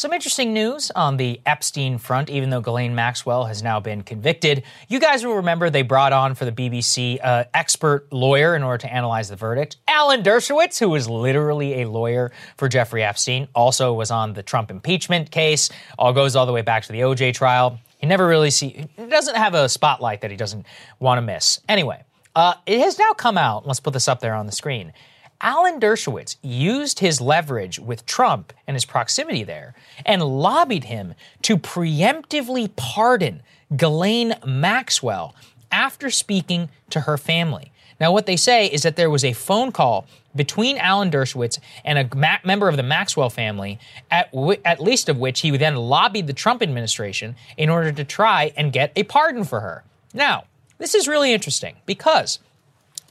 [0.00, 4.62] Some interesting news on the Epstein front, even though Ghislaine Maxwell has now been convicted.
[4.88, 8.78] You guys will remember they brought on for the BBC uh, expert lawyer in order
[8.78, 9.76] to analyze the verdict.
[9.86, 14.70] Alan Dershowitz, who was literally a lawyer for Jeffrey Epstein, also was on the Trump
[14.70, 15.68] impeachment case.
[15.98, 17.78] All goes all the way back to the OJ trial.
[17.98, 20.64] He never really see, he doesn't have a spotlight that he doesn't
[20.98, 21.60] want to miss.
[21.68, 22.02] Anyway,
[22.34, 23.66] uh, it has now come out.
[23.66, 24.94] Let's put this up there on the screen.
[25.40, 29.74] Alan Dershowitz used his leverage with Trump and his proximity there
[30.04, 33.42] and lobbied him to preemptively pardon
[33.74, 35.34] Ghislaine Maxwell
[35.72, 37.72] after speaking to her family.
[37.98, 41.98] Now, what they say is that there was a phone call between Alan Dershowitz and
[41.98, 43.78] a ma- member of the Maxwell family,
[44.10, 48.04] at, w- at least of which he then lobbied the Trump administration in order to
[48.04, 49.84] try and get a pardon for her.
[50.14, 50.44] Now,
[50.78, 52.38] this is really interesting because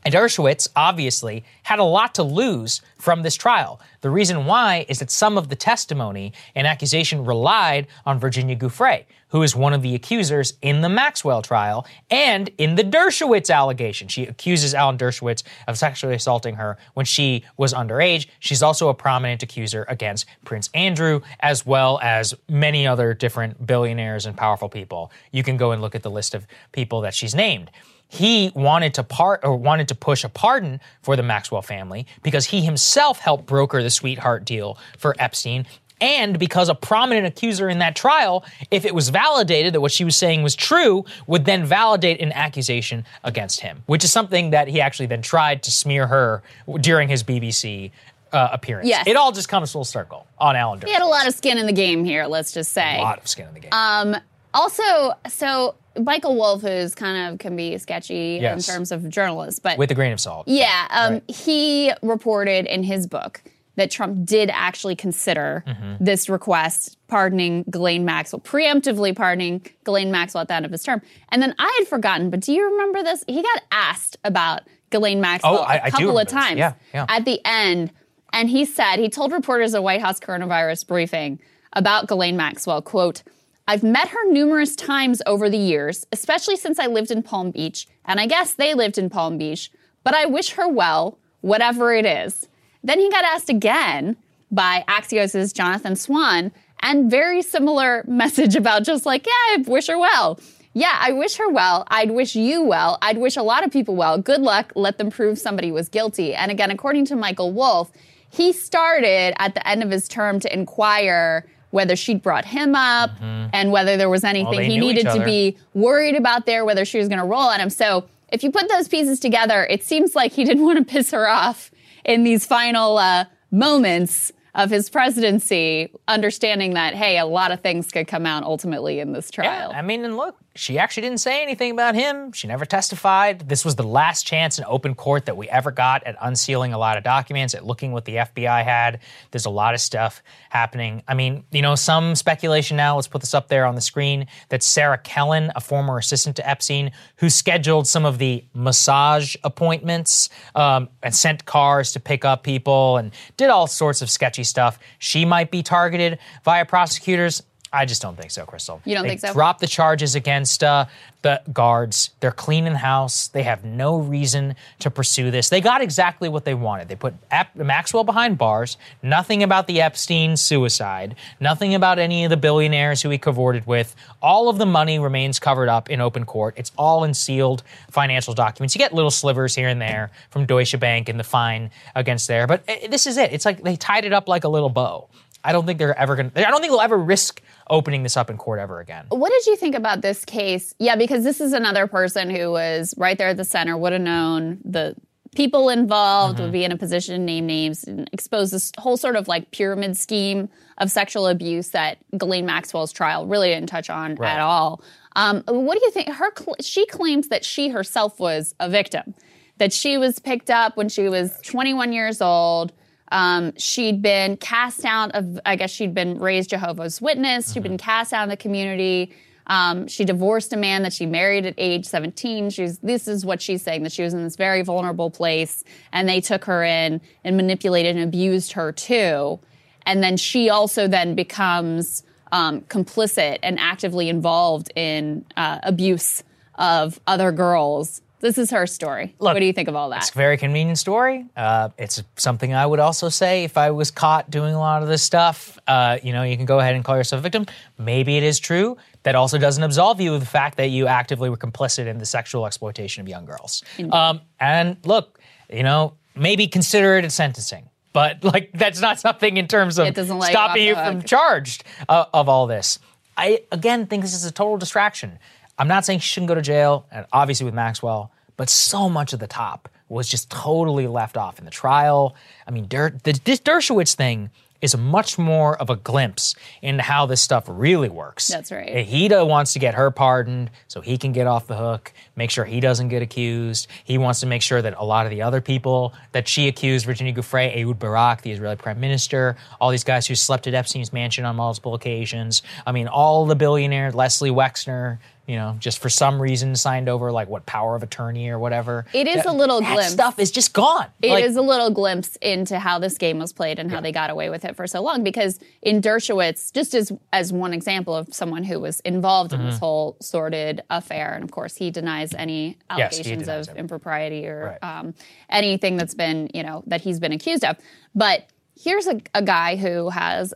[0.06, 3.80] and Dershowitz obviously had a lot to lose from this trial.
[4.02, 9.06] The reason why is that some of the testimony and accusation relied on Virginia Giuffre,
[9.30, 14.08] who is one of the accusers in the Maxwell trial and in the Dershowitz allegation.
[14.08, 18.28] She accuses Alan Dershowitz of sexually assaulting her when she was underage.
[18.40, 24.26] She's also a prominent accuser against Prince Andrew, as well as many other different billionaires
[24.26, 25.12] and powerful people.
[25.32, 27.70] You can go and look at the list of people that she's named
[28.10, 32.46] he wanted to part or wanted to push a pardon for the Maxwell family because
[32.46, 35.66] he himself helped broker the sweetheart deal for Epstein.
[36.02, 40.04] And because a prominent accuser in that trial, if it was validated that what she
[40.04, 44.68] was saying was true, would then validate an accusation against him, which is something that
[44.68, 46.42] he actually then tried to smear her
[46.82, 47.92] during his BBC
[48.32, 48.88] uh, appearance.
[48.88, 49.06] Yes.
[49.08, 51.66] It all just comes full circle on Alan He had a lot of skin in
[51.66, 52.98] the game here, let's just say.
[52.98, 53.74] A lot of skin in the game.
[53.74, 54.16] Um,
[54.54, 58.68] also, so Michael Wolff, who's kind of can be sketchy Yes.
[58.68, 60.48] in terms of journalists, but with a grain of salt.
[60.48, 61.30] yeah, um, Right.
[61.32, 63.42] he reported in his book
[63.76, 66.04] that Trump did actually consider Mm-hmm.
[66.04, 71.02] this request, pardoning Ghislaine Maxwell, preemptively pardoning Ghislaine Maxwell at the end of his term.
[71.30, 73.24] And then I had forgotten, but do you remember this?
[73.28, 76.34] He got asked about Ghislaine Maxwell Oh, I- a I do couple remember of this.
[76.34, 77.06] times Yeah, yeah.
[77.08, 77.92] at the end.
[78.34, 81.40] And he said, he told reporters at White House coronavirus briefing
[81.74, 83.24] about Ghislaine Maxwell, quote,
[83.70, 87.88] I've met her numerous times over the years, especially since I lived in Palm Beach,
[88.04, 89.70] and I guess they lived in Palm Beach,
[90.04, 92.48] but I wish her well, whatever it is.
[92.84, 94.18] Then he got asked again
[94.50, 96.52] by Axios' Jonathan Swan,
[96.82, 100.40] and very similar message about just like, yeah, I wish her well.
[100.74, 101.84] Yeah, I wish her well.
[101.90, 102.98] I'd wish you well.
[103.04, 104.18] I'd wish a lot of people well.
[104.18, 104.74] Good luck.
[104.74, 106.34] Let them prove somebody was guilty.
[106.34, 107.92] And again, according to Michael Wolff,
[108.32, 113.12] he started at the end of his term to inquire whether she'd brought him up
[113.22, 116.98] and whether there was anything they he needed to be worried about there, whether she
[116.98, 117.70] was going to roll on him.
[117.70, 121.12] So if you put those pieces together, it seems like he didn't want to piss
[121.12, 121.72] her off
[122.06, 127.92] in these final uh, moments of his presidency, understanding that, hey, a lot of things
[127.92, 129.70] could come out ultimately in this trial.
[129.72, 132.32] Yeah, I mean, and look, she actually didn't say anything about him.
[132.32, 133.48] She never testified.
[133.48, 136.78] This was the last chance in open court that we ever got at unsealing a
[136.78, 139.00] lot of documents, at looking what the FBI had.
[139.32, 141.04] There's a lot of stuff happening.
[141.08, 144.28] I mean, you know, some speculation now, let's put this up there on the screen,
[144.50, 150.30] that Sarah Kellen, a former assistant to Epstein, who scheduled some of the massage appointments
[150.56, 154.80] um, and sent cars to pick up people and did all sorts of sketchy stuff,
[154.98, 157.44] she might be targeted via prosecutors.
[157.72, 158.82] I just don't think so, Krystal.
[158.86, 159.34] You don't they think so?
[159.34, 160.86] Drop the charges against uh,
[161.22, 162.10] the guards.
[162.20, 163.28] They're cleaning house.
[163.28, 165.50] They have no reason to pursue this.
[165.50, 166.88] They got exactly what they wanted.
[166.88, 168.78] They put Ep- Maxwell behind bars.
[169.04, 171.16] Nothing about the Epstein suicide.
[171.40, 173.96] Nothing about any of the billionaires who he cavorted with.
[174.22, 176.56] All of the money remains covered up in open court.
[176.58, 178.74] It's all in sealed financial documents.
[178.74, 182.48] You get little slivers here and there from Deutsche Bank and the fine against there,
[182.48, 183.32] but eh, this is it.
[183.32, 185.08] It's like they tied it up like a little bow.
[185.44, 188.18] I don't think they're ever going to, I don't think they'll ever risk opening this
[188.18, 189.06] up in court ever again.
[189.10, 190.74] What did you think about this case?
[190.80, 194.02] Yeah, because this is another person who was right there at the center, would have
[194.02, 194.96] known the
[195.36, 196.44] people involved, Mm-hmm.
[196.44, 199.52] would be in a position to name names and expose this whole sort of like
[199.52, 200.50] pyramid scheme
[200.80, 204.32] of sexual abuse that Ghislaine Maxwell's trial really didn't touch on Right.
[204.32, 204.82] at all.
[205.16, 206.10] Um, what do you think?
[206.10, 209.14] Her she claims that she herself was a victim,
[209.58, 212.74] that she was picked up when she was 21 years old.
[213.12, 217.54] Um, she'd been cast out of, I guess she'd been raised Jehovah's Witness.
[217.54, 219.14] She'd been cast out of the community.
[219.48, 222.52] Um, she divorced a man that she married at age 17.
[222.52, 226.08] She's, this is what she's saying that she was in this very vulnerable place and
[226.08, 229.40] they took her in and manipulated and abused her too.
[229.88, 236.24] And then she also then becomes um, complicit and actively involved in uh, abuse
[236.56, 238.02] of other girls.
[238.22, 239.16] This is her story.
[239.20, 240.00] Look, what do you think of all that?
[240.00, 241.26] It's a very convenient story.
[241.38, 244.90] Uh, it's something I would also say if I was caught doing a lot of
[244.90, 245.58] this stuff.
[245.68, 247.46] Uh, you know, you can go ahead and call yourself a victim.
[247.78, 248.78] Maybe it is true.
[249.04, 252.06] That also doesn't absolve you of the fact that you actively were complicit in the
[252.06, 253.64] sexual exploitation of young girls.
[253.92, 255.20] Um, and look,
[255.52, 257.70] you know, maybe consider it in sentencing.
[257.94, 262.06] But like, that's not something in terms of It you stopping you, from charged uh,
[262.14, 262.80] of all this.
[263.18, 265.20] I again think this is a total distraction.
[265.60, 269.14] I'm not saying she shouldn't go to jail, and obviously with Maxwell, but so much
[269.14, 272.16] of the top was just totally left off in the trial.
[272.48, 274.30] I mean, Der- the, this Dershowitz thing
[274.62, 278.28] is much more of a glimpse into how this stuff really works.
[278.28, 278.86] That's right.
[279.10, 282.46] Do- wants to get her pardoned so he can get off the hook, make sure
[282.46, 283.68] he doesn't get accused.
[283.84, 286.86] He wants to make sure that a lot of the other people that she accused,
[286.86, 290.92] Virginia Giuffre, Ehud Barak, the Israeli prime minister, all these guys who slept at Epstein's
[290.92, 292.42] mansion on multiple occasions.
[292.68, 297.12] I mean, all the billionaires, Leslie Wexner, you know, just for some reason signed over
[297.12, 298.86] like what power of attorney or whatever.
[298.94, 299.92] It is That- a little that glimpse.
[299.94, 300.88] stuff is just gone.
[301.04, 303.92] It is Like, a little glimpse into how this game was played and how they
[303.92, 305.04] got away with it for so long.
[305.04, 309.60] Because in Dershowitz, just as as one example of someone who was involved in this
[309.60, 312.80] whole sordid affair, and of course he denies any Mm-hmm.
[312.80, 314.78] Yes, allegations denies of impropriety or Right.
[314.80, 314.94] um,
[315.30, 317.56] anything that's been you know that he's been accused of.
[317.94, 318.28] But
[318.60, 320.34] here's a, a guy who has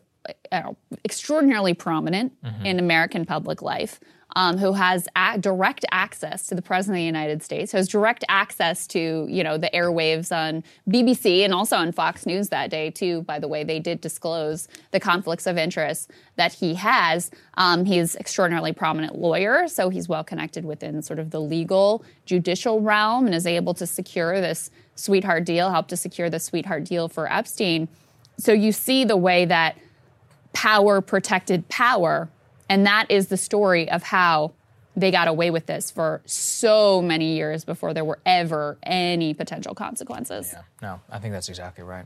[0.52, 2.66] know, extraordinarily prominent Mm-hmm.
[2.66, 4.00] in American public life.
[4.36, 7.88] Um, who has a- direct access to the president of the United States, who has
[7.88, 12.72] direct access to you know the airwaves on BBC and also on Fox News that
[12.72, 13.22] day too.
[13.22, 17.30] By the way, they did disclose the conflicts of interest that he has.
[17.58, 22.82] Um, he's extraordinarily prominent lawyer, so he's well connected within sort of the legal judicial
[22.82, 27.08] realm and is able to secure this sweetheart deal, help to secure the sweetheart deal
[27.08, 27.88] for Epstein.
[28.38, 29.78] So you see the way that
[30.54, 32.30] power protected power.
[32.70, 34.54] And that is the story of how
[34.96, 39.74] they got away with this for so many years before there were ever any potential
[39.74, 40.54] consequences.
[40.82, 42.06] no, I think that's exactly right.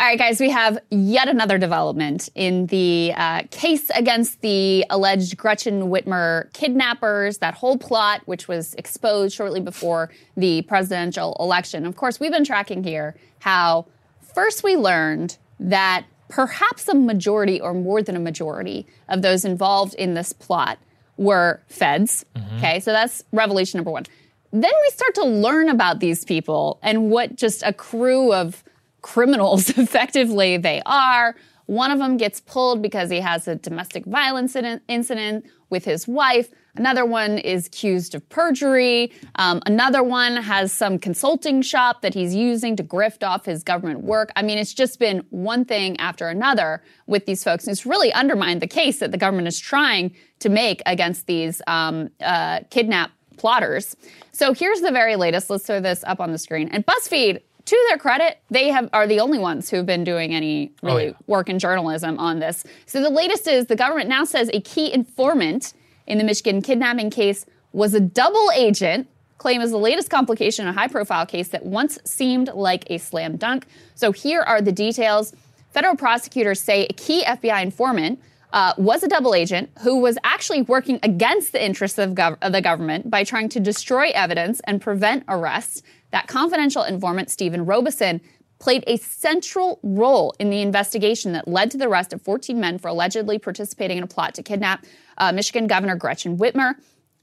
[0.00, 5.36] All right, guys, we have yet another development in the uh, case against the alleged
[5.36, 11.84] Gretchen Whitmer kidnappers, that whole plot, which was exposed shortly before the presidential election.
[11.84, 13.88] Of course, we've been tracking here how
[14.34, 19.94] first we learned that perhaps a majority or more than a majority of those involved
[19.94, 20.78] in this plot
[21.16, 22.24] were feds.
[22.34, 22.56] Mm-hmm.
[22.56, 24.04] Okay, so that's revelation number one.
[24.52, 28.64] Then we start to learn about these people and what just a crew of
[29.02, 34.56] criminals effectively they are, One of them gets pulled because he has a domestic violence
[34.88, 36.48] incident with his wife.
[36.76, 39.12] Another one is accused of perjury.
[39.36, 44.02] Um, another one has some consulting shop that he's using to grift off his government
[44.02, 44.30] work.
[44.36, 47.64] I mean, it's just been one thing after another with these folks.
[47.64, 51.60] And it's really undermined the case that the government is trying to make against these
[51.66, 53.96] um, uh, kidnap plotters.
[54.32, 55.50] So here's the very latest.
[55.50, 56.68] Let's throw this up on the screen.
[56.68, 60.72] And BuzzFeed to their credit, they have are the only ones who've been doing any
[60.82, 61.16] oh, really oh, yeah.
[61.26, 62.64] work in journalism on this.
[62.86, 65.74] So the latest is the government now says a key informant
[66.10, 69.08] in the Michigan kidnapping case was a double agent.
[69.38, 72.98] Claim is the latest complication in a high profile case that once seemed like a
[72.98, 73.64] slam dunk.
[73.94, 75.32] So here are the details.
[75.70, 78.20] Federal prosecutors say a key FBI informant
[78.52, 82.50] uh, was a double agent who was actually working against the interests of, gov- of,
[82.50, 85.82] the government by trying to destroy evidence and prevent arrests.
[86.10, 88.20] That confidential informant, Stephen Robeson,
[88.58, 92.78] played a central role in the investigation that led to the arrest of 14 men
[92.78, 94.84] for allegedly participating in a plot to kidnap
[95.20, 96.74] uh, Michigan Governor Gretchen Whitmer.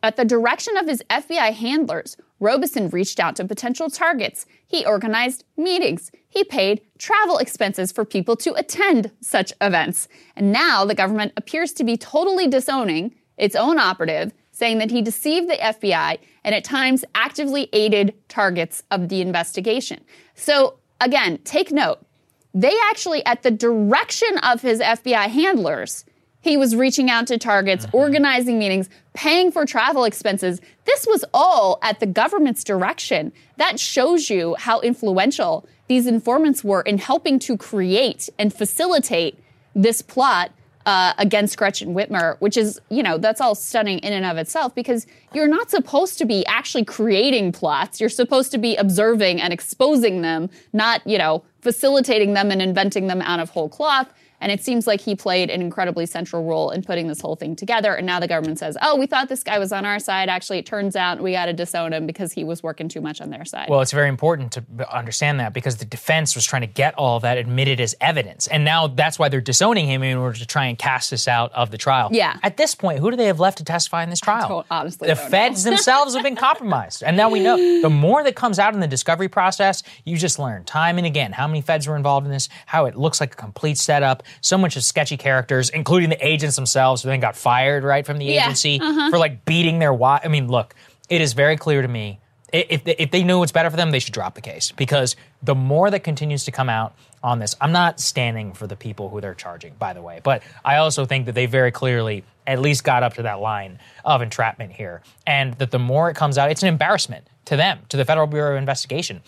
[0.03, 4.45] At the direction of his FBI handlers, Robeson reached out to potential targets.
[4.65, 6.11] He organized meetings.
[6.29, 10.07] He paid travel expenses for people to attend such events.
[10.35, 15.01] And now the government appears to be totally disowning its own operative, saying that he
[15.01, 20.03] deceived the FBI and at times actively aided targets of the investigation.
[20.35, 22.05] So, again, take note.
[22.53, 26.05] They actually, at the direction of his FBI handlers,
[26.41, 27.97] he was reaching out to targets, mm-hmm.
[27.97, 30.61] organizing meetings, paying for travel expenses.
[30.85, 33.31] This was all at the government's direction.
[33.57, 39.39] That shows you how influential these informants were in helping to create and facilitate
[39.73, 40.51] this plot
[40.87, 44.73] uh, against Gretchen Whitmer, which is, you know, that's all stunning in and of itself
[44.73, 47.99] because you're not supposed to be actually creating plots.
[47.99, 53.07] You're supposed to be observing and exposing them, not, you know, facilitating them and inventing
[53.07, 54.07] them out of whole cloth.
[54.39, 57.55] And it seems like he played an incredibly central role in putting this whole thing
[57.55, 57.93] together.
[57.95, 60.29] And now the government says, oh, we thought this guy was on our side.
[60.29, 63.21] Actually, it turns out we got to disown him because he was working too much
[63.21, 63.67] on their side.
[63.69, 67.17] Well, it's very important to understand that because the defense was trying to get all
[67.17, 68.47] of that admitted as evidence.
[68.47, 71.51] And now that's why they're disowning him in order to try and cast this out
[71.53, 72.09] of the trial.
[72.11, 72.37] Yeah.
[72.43, 74.65] At this point, who do they have left to testify in this trial?
[74.69, 77.03] honestly, the feds themselves have been compromised.
[77.03, 80.39] And now we know the more that comes out in the discovery process, you just
[80.39, 83.33] learn time and again how many feds were involved in this, how it looks like
[83.33, 87.35] a complete setup, so much of sketchy characters, including the agents themselves, who then got
[87.35, 88.43] fired right from the yeah.
[88.43, 89.09] agency uh-huh.
[89.09, 90.21] for like beating their wife.
[90.23, 90.75] I mean, look,
[91.09, 92.19] it is very clear to me.
[92.53, 95.53] If, if they know what's better for them, they should drop the case because the
[95.53, 99.19] more that continues to come out on this, I'm not standing for the people who
[99.19, 102.85] they're charging, by the way, but I also think that they very clearly at least
[102.85, 105.01] got up to that line of entrapment here.
[105.25, 108.27] And that the more it comes out, it's an embarrassment to them, to the Federal
[108.27, 109.21] Bureau of Investigation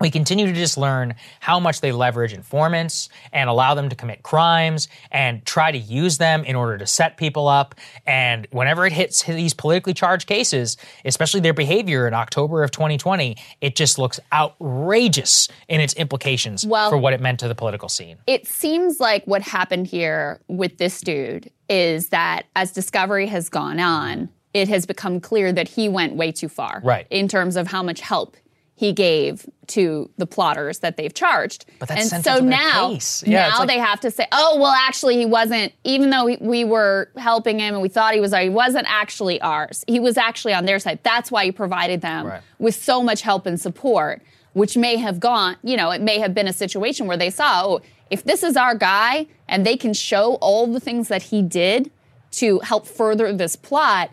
[0.00, 4.22] we continue to just learn how much they leverage informants and allow them to commit
[4.22, 7.74] crimes and try to use them in order to set people up.
[8.06, 13.36] And whenever it hits these politically charged cases, especially their behavior in October of 2020,
[13.60, 17.88] it just looks outrageous in its implications well, for what it meant to the political
[17.88, 18.18] scene.
[18.26, 23.80] It seems like what happened here with this dude is that as discovery has gone
[23.80, 26.80] on, it has become clear that he went way too far.
[26.84, 27.06] Right.
[27.10, 28.36] In terms of how much help
[28.76, 31.64] he gave to the plotters that they've charged.
[31.78, 35.16] But that's and so now, yeah, now like, they have to say, oh, well, actually,
[35.16, 38.50] he wasn't, even though we, we, were helping him and we thought he was, he
[38.50, 39.82] wasn't actually ours.
[39.88, 40.98] He was actually on their side.
[41.02, 42.42] That's why he provided them right.
[42.58, 44.22] with so much help and support,
[44.52, 47.62] which may have gone, you know, it may have been a situation where they saw,
[47.64, 51.40] oh, if this is our guy and they can show all the things that he
[51.40, 51.90] did
[52.32, 54.10] to help further this plot,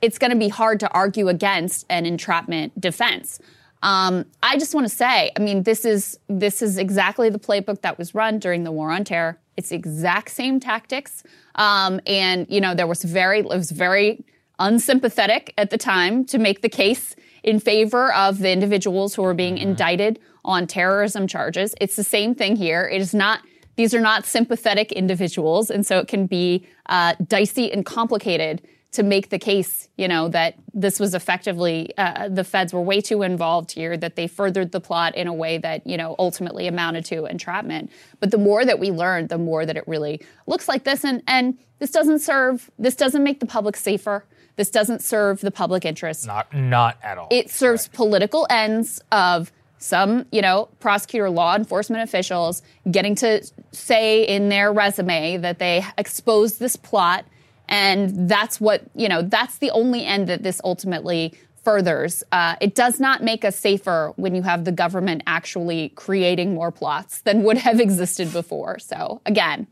[0.00, 3.40] it's going to be hard to argue against an entrapment defense.
[3.86, 7.82] Um, I just want to say, I mean, this is this is exactly the playbook
[7.82, 9.38] that was run during the war on terror.
[9.56, 11.22] It's the exact same tactics,
[11.54, 14.24] um, and you know there was very it was very
[14.58, 17.14] unsympathetic at the time to make the case
[17.44, 19.68] in favor of the individuals who were being mm-hmm.
[19.68, 21.72] indicted on terrorism charges.
[21.80, 22.88] It's the same thing here.
[22.88, 23.40] It is not.
[23.76, 28.62] These are not sympathetic individuals, and so it can be uh, dicey and complicated
[28.96, 33.02] to make the case, you know, that this was effectively uh, the feds were way
[33.02, 36.66] too involved here, that they furthered the plot in a way that you know ultimately
[36.66, 37.90] amounted to entrapment.
[38.20, 41.22] But the more that we learn, the more that it really looks like this, and
[41.26, 44.24] and this doesn't serve, this doesn't make the public safer.
[44.56, 46.26] This doesn't serve the public interest.
[46.26, 47.28] Not not at all.
[47.30, 47.96] It serves right.
[47.96, 54.72] political ends of some, you know, prosecutor law enforcement officials getting to say in their
[54.72, 57.26] resume that they exposed this plot
[57.68, 62.22] and that's what, you know, that's the only end that this ultimately furthers.
[62.30, 66.70] Uh, it does not make us safer when you have the government actually creating more
[66.70, 68.78] plots than would have existed before.
[68.78, 69.66] So, again,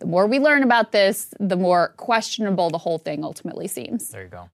[0.00, 4.08] The more we learn about this, the more questionable the whole thing ultimately seems.
[4.08, 4.48] There you go.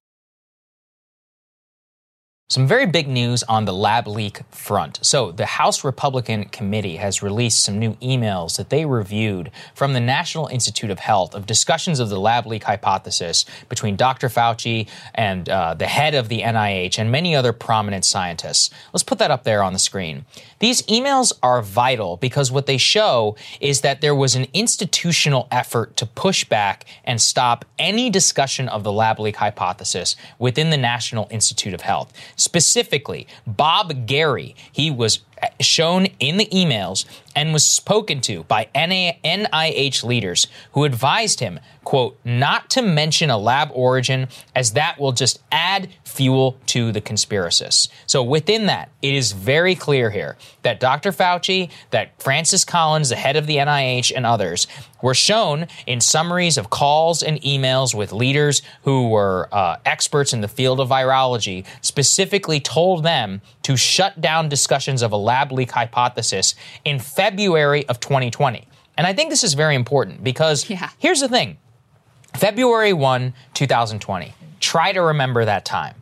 [2.49, 5.01] Some very big news on the lab leak front.
[5.03, 10.01] So, the House Republican Committee has released some new emails that they reviewed from the
[10.01, 14.29] National Institute of Health of discussions of the lab leak hypothesis between Dr.
[14.29, 18.71] Fauci and uh, the head of the NIH and many other prominent scientists.
[18.93, 20.25] Let's put that up there on the screen.
[20.59, 25.97] These emails are vital because what they show is that there was an institutional effort
[25.99, 31.29] to push back and stop any discussion of the lab leak hypothesis within the National
[31.31, 32.13] Institute of Health.
[32.37, 37.05] Specifically, Bob Garry, he was uh, shown in the emails
[37.35, 43.37] and was spoken to by NIH leaders who advised him, quote, not to mention a
[43.37, 47.89] lab origin as that will just add fuel to the conspiracists.
[48.07, 51.13] So within that, it is very clear here that Dr.
[51.13, 54.67] Fauci, that Francis Collins, the head of the NIH, and others
[55.03, 60.41] were shown in summaries of calls and emails with leaders who were uh, experts in
[60.41, 65.71] the field of virology, specifically told them to shut down discussions of a lab leak
[65.71, 66.55] hypothesis
[66.85, 68.67] in February of 2020.
[68.97, 70.89] And I think this is very important because Yeah.
[70.99, 71.59] here's the thing
[72.35, 74.35] February 1, 2020.
[74.61, 75.95] Try to remember that time.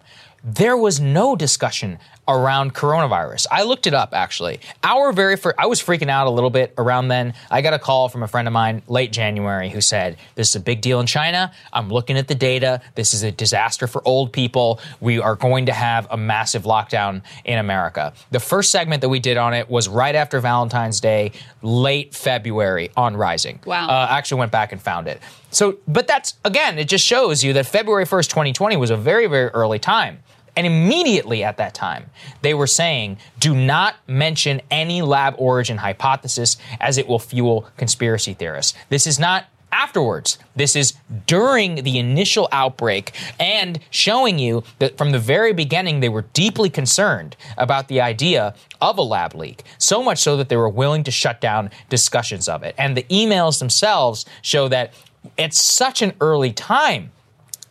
[0.44, 3.46] There was no discussion around coronavirus.
[3.50, 4.60] I looked it up actually.
[4.82, 7.34] Our very first, I was freaking out a little bit around then.
[7.50, 10.56] I got a call from a friend of mine late January who said, This is
[10.56, 11.52] a big deal in China.
[11.72, 12.80] I'm looking at the data.
[12.94, 14.80] This is a disaster for old people.
[15.00, 18.12] We are going to have a massive lockdown in America.
[18.30, 22.90] The first segment that we did on it was right after Valentine's Day, late February
[22.96, 23.60] on Rising.
[23.66, 23.88] Wow.
[23.88, 25.20] Uh, I actually went back and found it.
[25.50, 29.26] So, but that's again, it just shows you that February 1st, 2020 was a very,
[29.26, 30.18] very early time.
[30.56, 32.10] And immediately at that time,
[32.42, 38.34] they were saying, do not mention any lab origin hypothesis as it will fuel conspiracy
[38.34, 38.74] theorists.
[38.88, 40.38] This is not afterwards.
[40.54, 40.94] This is
[41.26, 46.70] during the initial outbreak and showing you that from the very beginning they were deeply
[46.70, 49.64] concerned about the idea of a lab leak.
[49.78, 52.76] So much so that they were willing to shut down discussions of it.
[52.78, 54.94] And the emails themselves show that
[55.38, 57.10] at such an early time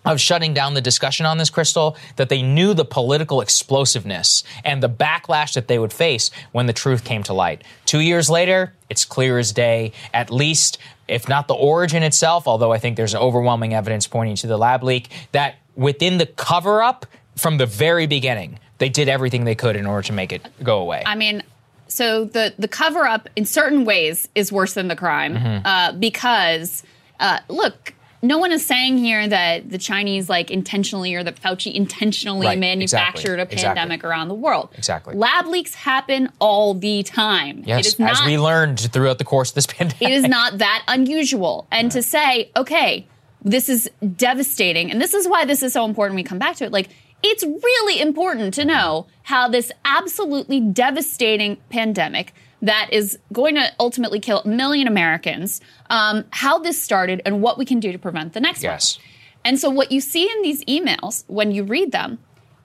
[0.05, 4.83] of shutting down the discussion on this Krystal that they knew the political explosiveness and
[4.83, 7.63] the backlash that they would face when the truth came to light.
[7.85, 10.77] Two years later, it's clear as day, at least,
[11.07, 14.83] if not the origin itself, although I think there's overwhelming evidence pointing to the lab
[14.83, 19.75] leak, that within the cover up from the very beginning, they did everything they could
[19.75, 21.03] in order to make it go away.
[21.05, 21.43] I mean,
[21.87, 25.65] so the the cover up in certain ways is worse than the crime Mm-hmm.
[25.65, 26.83] uh, because
[27.19, 27.93] uh, look.
[28.23, 32.57] No one is saying here that the Chinese like intentionally or that Fauci intentionally Right,
[32.57, 34.69] manufactured exactly, a pandemic around the world.
[34.77, 35.13] Exactly.
[35.13, 37.59] Lab leaks happen all the time.
[37.59, 40.01] it yes, is as we learned throughout the course of this pandemic.
[40.01, 41.67] it is not that unusual.
[41.69, 43.05] And to say, okay,
[43.43, 46.15] this is devastating, and this is why this is so important.
[46.15, 46.71] We come back to it.
[46.71, 46.87] Like,
[47.21, 52.33] it's really important to know how this absolutely devastating pandemic
[52.63, 57.57] that is going to ultimately kill a million Americans, um, how this started, and what
[57.57, 58.97] we can do to prevent the next Yes.
[58.97, 59.05] one.
[59.45, 62.19] And so, what you see in these emails when you read them,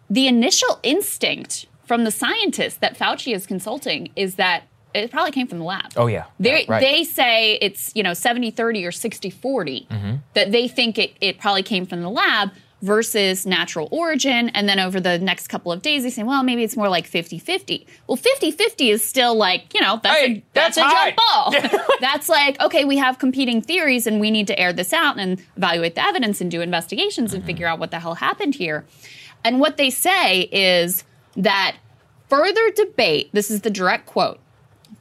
[0.09, 4.63] the initial instinct from the scientists that Fauci is consulting is that
[4.95, 5.93] it probably came from the lab.
[5.97, 6.25] Oh, yeah.
[6.41, 6.81] They, Yeah, right.
[6.81, 10.15] they say it's, you know, 70 30 or 60 40, Mm-hmm.
[10.35, 12.51] that they think it, it probably came from the lab
[12.81, 14.51] versus natural origin.
[14.51, 17.07] And then over the next couple of days, they say, well, maybe it's more like
[17.07, 17.87] 50 50.
[18.07, 21.17] Well, 50 50 is still like, you know, that's, Hey, a, that's, that's a jump
[21.17, 21.81] ball.
[22.01, 25.43] that's like, okay, we have competing theories and we need to air this out and
[25.57, 27.49] evaluate the evidence and do investigations and mm-hmm.
[27.49, 28.85] figure out what the hell happened here.
[29.45, 31.05] And what they say is
[31.37, 31.77] that
[32.29, 34.41] further debate, this is the direct quote,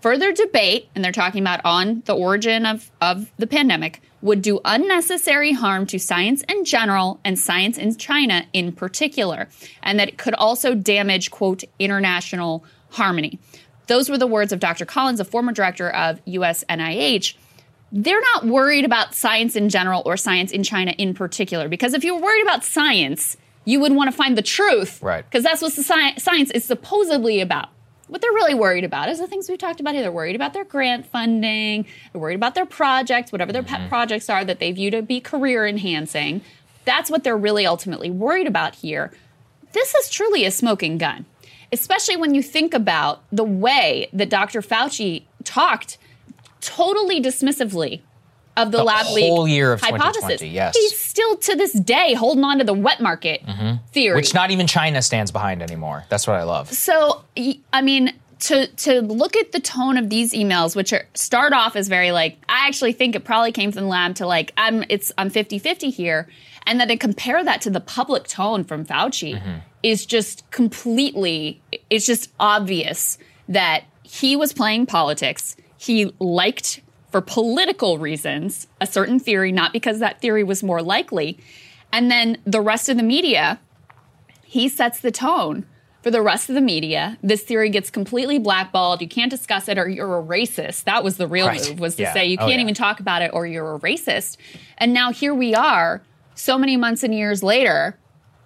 [0.02, 4.60] further debate, and they're talking about on the origin of, of the pandemic, would do
[4.66, 9.48] unnecessary harm to science in general and science in China in particular,
[9.84, 13.40] and that it could also damage, quote, international harmony.
[13.88, 14.86] Those were the words of Dr.
[14.86, 17.36] Collins, a former director of US NIH.
[17.92, 22.04] They're not worried about science in general or science in China in particular, because if
[22.04, 25.02] you were worried about science, you would want to find the truth.
[25.02, 25.24] Right.
[25.24, 27.70] Because that's what sci- science is supposedly about.
[28.08, 30.02] What they're really worried about is the things we've talked about here.
[30.02, 33.90] They're worried about their grant funding, they're worried about their projects, whatever their pet mm-hmm.
[33.90, 36.42] projects are that they view to be career enhancing.
[36.86, 39.12] That's what they're really ultimately worried about here.
[39.74, 41.26] This is truly a smoking gun,
[41.74, 44.62] especially when you think about the way that Dr.
[44.62, 45.98] Fauci talked
[46.62, 48.02] totally dismissively
[48.58, 50.42] of the, The lab leak whole year of hypothesis.
[50.42, 50.76] 2020, yes.
[50.76, 53.44] He's still to this day holding on to the wet market
[53.92, 54.16] theory.
[54.16, 56.06] Which not even China stands behind anymore.
[56.10, 56.72] That's what I love.
[56.74, 57.24] So,
[57.72, 61.76] I mean, to to look at the tone of these emails which are start off
[61.76, 64.84] as very like i actually think it probably came from the lab to like i'm
[64.90, 66.28] it's i'm 50-50 here
[66.66, 69.58] and then to compare that to the public tone from fauci mm-hmm.
[69.82, 73.18] is just completely it's just obvious
[73.50, 76.82] that he was playing politics he liked
[77.12, 81.40] for political reasons a certain theory not because that theory was more likely
[81.92, 83.60] and then the rest of the media
[84.44, 85.66] he sets the tone
[86.08, 87.18] for the rest of the media.
[87.22, 89.02] This theory gets completely blackballed.
[89.02, 90.86] You can't discuss it or you're a racist.
[90.86, 91.62] That was the real right.
[91.68, 92.14] move was to yeah.
[92.14, 92.62] say you oh, can't oh, yeah.
[92.62, 94.38] even talk about it or you're a racist.
[94.78, 96.02] And now here we are
[96.34, 97.98] so many months and years later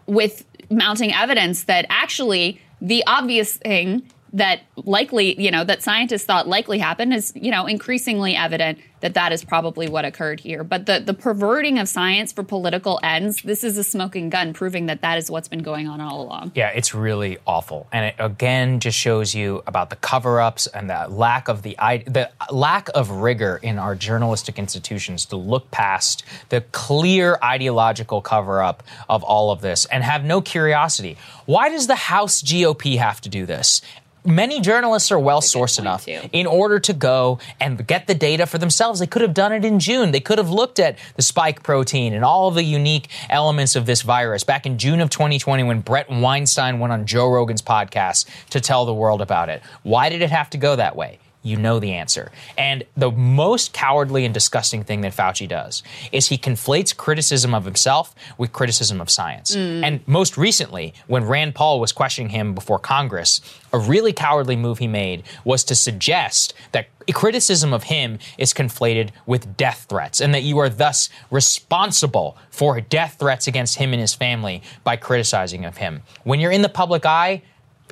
[0.08, 6.48] with mounting evidence that actually the obvious thing that likely, you know, that scientists thought
[6.48, 10.64] likely happened is, you know, increasingly evident that that is probably what occurred here.
[10.64, 14.86] But the the perverting of science for political ends, this is a smoking gun proving
[14.86, 16.52] that that is what's been going on all along.
[16.56, 17.88] Yeah, it's really awful.
[17.92, 22.30] And it again just shows you about the cover-ups and the lack of the the
[22.52, 29.24] lack of rigor in our journalistic institutions to look past the clear ideological cover-up of
[29.24, 31.18] all of this and have no curiosity.
[31.46, 33.82] Why does the House GOP have to do this?
[34.24, 36.20] Many journalists are well sourced enough too.
[36.32, 39.00] in order to go and get the data for themselves.
[39.00, 40.12] They could have done it in June.
[40.12, 43.88] They could have looked at the spike protein and all of the unique elements of
[43.88, 48.28] this virus back in June of 2020 when Bret Weinstein went on Joe Rogan's podcast
[48.52, 49.64] to tell the world about it.
[49.84, 51.18] Why did it have to go that way?
[51.44, 52.32] You know the answer.
[52.58, 57.66] And the most cowardly and disgusting thing that Fauci does is he conflates criticism of
[57.66, 59.56] himself with criticism of science.
[59.56, 59.84] Mm.
[59.84, 63.42] And most recently, when Rand Paul was questioning him before Congress,
[63.74, 69.10] a really cowardly move he made was to suggest that criticism of him is conflated
[69.26, 74.02] with death threats and that you are thus responsible for death threats against him and
[74.02, 76.02] his family by criticizing of him.
[76.24, 77.42] When you're in the public eye,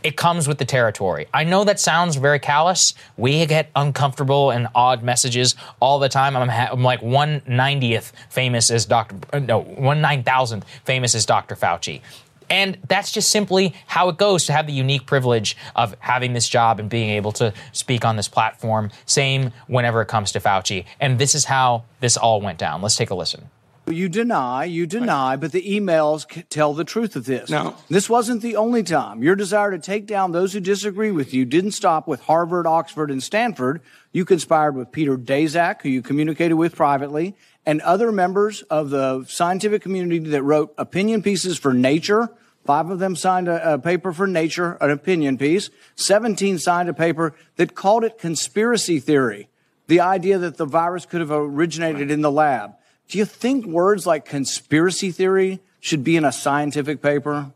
[0.04, 1.28] it comes with the territory.
[1.34, 2.94] I know that sounds very callous.
[3.18, 6.36] We get uncomfortable and odd messages all the time.
[6.36, 9.18] I'm, ha- I'm like one ninetieth famous as Dr.
[9.32, 11.56] Uh, no, one nine thousandth famous as Dr.
[11.56, 12.02] Fauci.
[12.50, 16.50] And that's just simply how it goes to have the unique privilege of having this
[16.50, 18.90] job and being able to speak on this platform.
[19.06, 20.86] Same whenever it comes to Fauci.
[21.00, 22.82] And this is how this all went down.
[22.82, 23.50] Let's take a listen.
[23.90, 27.50] You deny, you deny, but the emails tell the truth of this.
[27.50, 27.76] No.
[27.90, 29.24] This wasn't the only time.
[29.24, 33.10] Your desire to take down those who disagree with you didn't stop with Harvard, Oxford,
[33.10, 33.82] and Stanford.
[34.12, 37.36] You conspired with Peter Daszak, who you communicated with privately,
[37.66, 42.30] and other members of the scientific community that wrote opinion pieces for Nature.
[42.66, 45.70] Five of them signed a, a paper for Nature, an opinion piece.
[45.96, 49.50] 17 signed a paper that called it conspiracy theory.
[49.88, 52.76] The idea that the virus could have originated in the lab.
[53.10, 57.52] Do you think words like conspiracy theory should be in a scientific paper?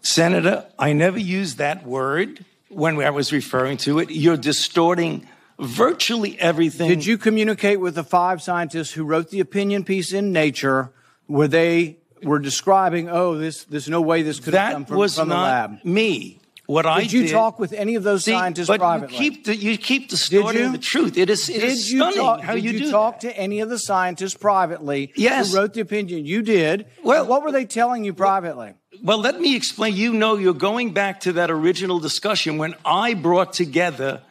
[0.00, 4.10] Senator, I never used that word when I was referring to it.
[4.10, 6.88] You're distorting virtually everything.
[6.88, 10.90] Did you communicate with the five scientists who wrote the opinion piece in Nature
[11.26, 14.96] where they were describing, oh, this, there's no way this could that have come from,
[14.96, 15.84] was from the not lab?
[15.84, 16.40] Me.
[16.66, 19.14] What I did you did, talk with any of those see, scientists but privately?
[19.14, 21.18] You keep, the, you keep distorting the truth.
[21.18, 23.32] It is, it did is you stunning talk, how did you, you do talk that.
[23.32, 25.52] to any of the scientists privately yes.
[25.52, 26.24] who wrote the opinion?
[26.24, 26.86] You did.
[27.02, 28.72] Well, what were they telling you privately?
[29.02, 29.94] Well, let me explain.
[29.94, 34.22] You know, you're going back to that original discussion when I brought together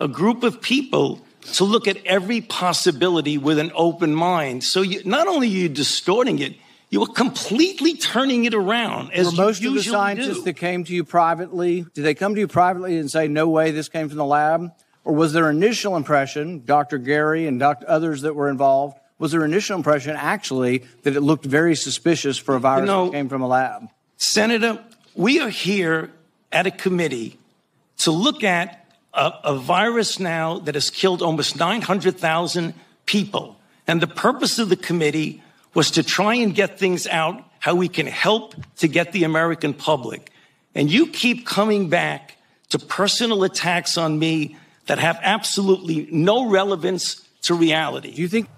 [0.00, 1.20] a group of people
[1.54, 4.64] to look at every possibility with an open mind.
[4.64, 6.54] So you, not only are you distorting it,
[6.92, 10.44] you were completely turning it around as Were most of the scientists do.
[10.44, 13.70] that came to you privately, did they come to you privately and say, no way
[13.70, 14.70] this came from the lab?
[15.02, 16.98] Or was their initial impression, Dr.
[16.98, 17.86] Garry and Dr.
[17.88, 22.56] others that were involved, was their initial impression actually that it looked very suspicious for
[22.56, 23.88] a virus you know, that came from a lab?
[24.18, 24.84] Senator,
[25.14, 26.10] we are here
[26.52, 27.38] at a committee
[27.98, 32.74] to look at a, a virus now that has killed almost 900,000
[33.06, 33.56] people.
[33.86, 35.42] And the purpose of the committee
[35.74, 39.74] was to try and get things out how we can help to get the American
[39.74, 40.30] public.
[40.74, 42.36] And you keep coming back
[42.70, 44.56] to personal attacks on me
[44.86, 48.12] that have absolutely no relevance to reality.
[48.12, 48.48] Do you think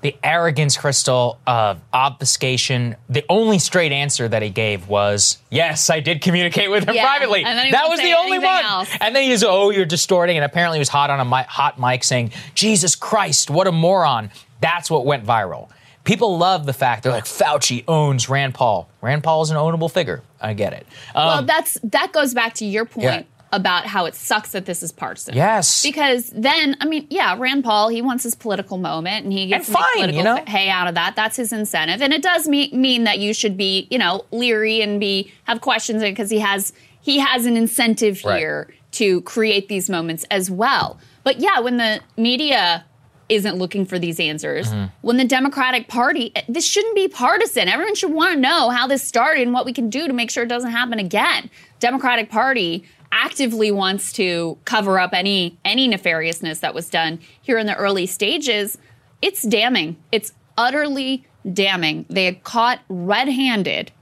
[0.00, 2.94] the arrogance, Krystal, of obfuscation.
[3.08, 7.02] The only straight answer that he gave was, "Yes, I did communicate with him yeah,
[7.02, 8.64] privately." That was the only one.
[8.64, 8.90] Else.
[9.00, 11.80] And then he's, "Oh, you're distorting." And apparently, he was hot on a mic, hot
[11.80, 14.30] mic saying, "Jesus Christ, what a moron!"
[14.60, 15.68] That's what went viral.
[16.08, 18.88] People love the fact they're like Fauci owns Rand Paul.
[19.02, 20.22] Rand Paul is an ownable figure.
[20.40, 20.86] I get it.
[21.14, 23.04] Um, well, that's that goes back to your point.
[23.04, 25.34] Yeah about how it sucks that this is partisan.
[25.34, 25.82] Yes.
[25.82, 29.68] Because then, I mean, yeah, Rand Paul, he wants his political moment and he gets
[29.68, 30.44] and fine, political you know?
[30.46, 31.16] hay out of that.
[31.16, 32.02] That's his incentive.
[32.02, 35.62] And it does mean, mean that you should be, you know, leery and be have
[35.62, 40.98] questions because he has he has an incentive here to create these moments as well.
[41.24, 42.84] But yeah, when the media
[43.28, 44.86] isn't looking for these answers, Mm-hmm.
[45.02, 47.68] when the Democratic Party, this shouldn't be partisan.
[47.68, 50.30] Everyone should want to know how this started and what we can do to make
[50.30, 51.50] sure it doesn't happen again.
[51.80, 57.66] Democratic Party actively wants to cover up any any nefariousness that was done here in
[57.66, 58.76] the early stages.
[59.22, 59.96] It's damning.
[60.12, 62.04] It's utterly damning.
[62.10, 63.92] They had caught red-handed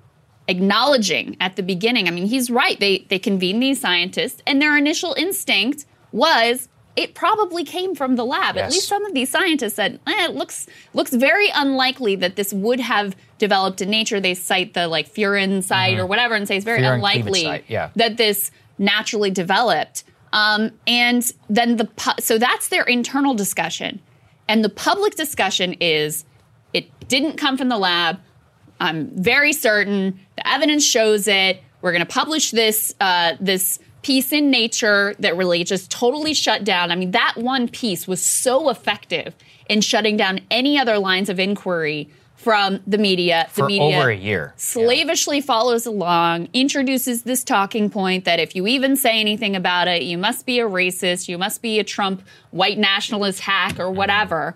[0.49, 2.09] acknowledging at the beginning.
[2.09, 2.79] I mean, he's right.
[2.79, 8.24] They they convened these scientists, and their initial instinct was it probably came from the
[8.24, 8.57] lab.
[8.57, 12.53] At least some of these scientists said eh, it looks looks very unlikely that this
[12.53, 14.18] would have developed in nature.
[14.18, 17.90] They cite the like furin site or whatever, and say it's very Furin unlikely yeah.
[17.97, 20.05] that this naturally developed.
[20.32, 24.01] Um, and then the pu- so that's their internal discussion,
[24.49, 26.24] and the public discussion is
[26.72, 28.20] it didn't come from the lab.
[28.80, 31.62] I'm very certain the evidence shows it.
[31.82, 36.63] We're going to publish this uh, this piece in Nature that really just totally shut
[36.63, 36.93] down.
[36.93, 39.35] I mean, that one piece was so effective
[39.69, 43.49] in shutting down any other lines of inquiry from the media.
[43.51, 44.55] For the media over a year.
[44.57, 50.03] slavishly follows along, introduces this talking point that if you even say anything about it,
[50.03, 54.55] you must be a racist, you must be a Trump white nationalist hack or whatever.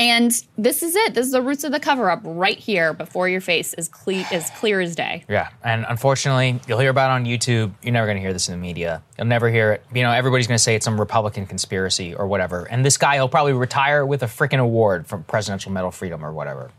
[0.00, 1.12] And this is it.
[1.12, 4.24] This is the roots of the cover up right here before your face, as clear
[4.32, 5.26] as clear as day.
[5.28, 7.74] Yeah, and unfortunately, you'll hear about it on YouTube.
[7.82, 9.02] You're never going to hear this in the media.
[9.18, 9.84] You'll never hear it.
[9.94, 12.64] You know, everybody's going to say it's some Republican conspiracy or whatever.
[12.64, 16.24] And this guy, he'll probably retire with a freaking award from Presidential Medal of Freedom
[16.24, 16.70] or whatever.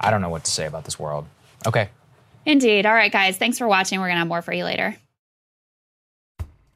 [0.00, 1.26] I don't know what to say about this world.
[1.64, 1.90] Okay.
[2.44, 2.86] Indeed.
[2.86, 3.36] All right, guys.
[3.36, 4.00] Thanks for watching.
[4.00, 4.96] We're going to have more for you later.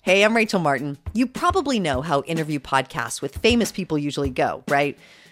[0.04, 0.98] Hey, I'm Rachel Martin.
[1.12, 4.96] You probably know how interview podcasts with famous people usually go, right?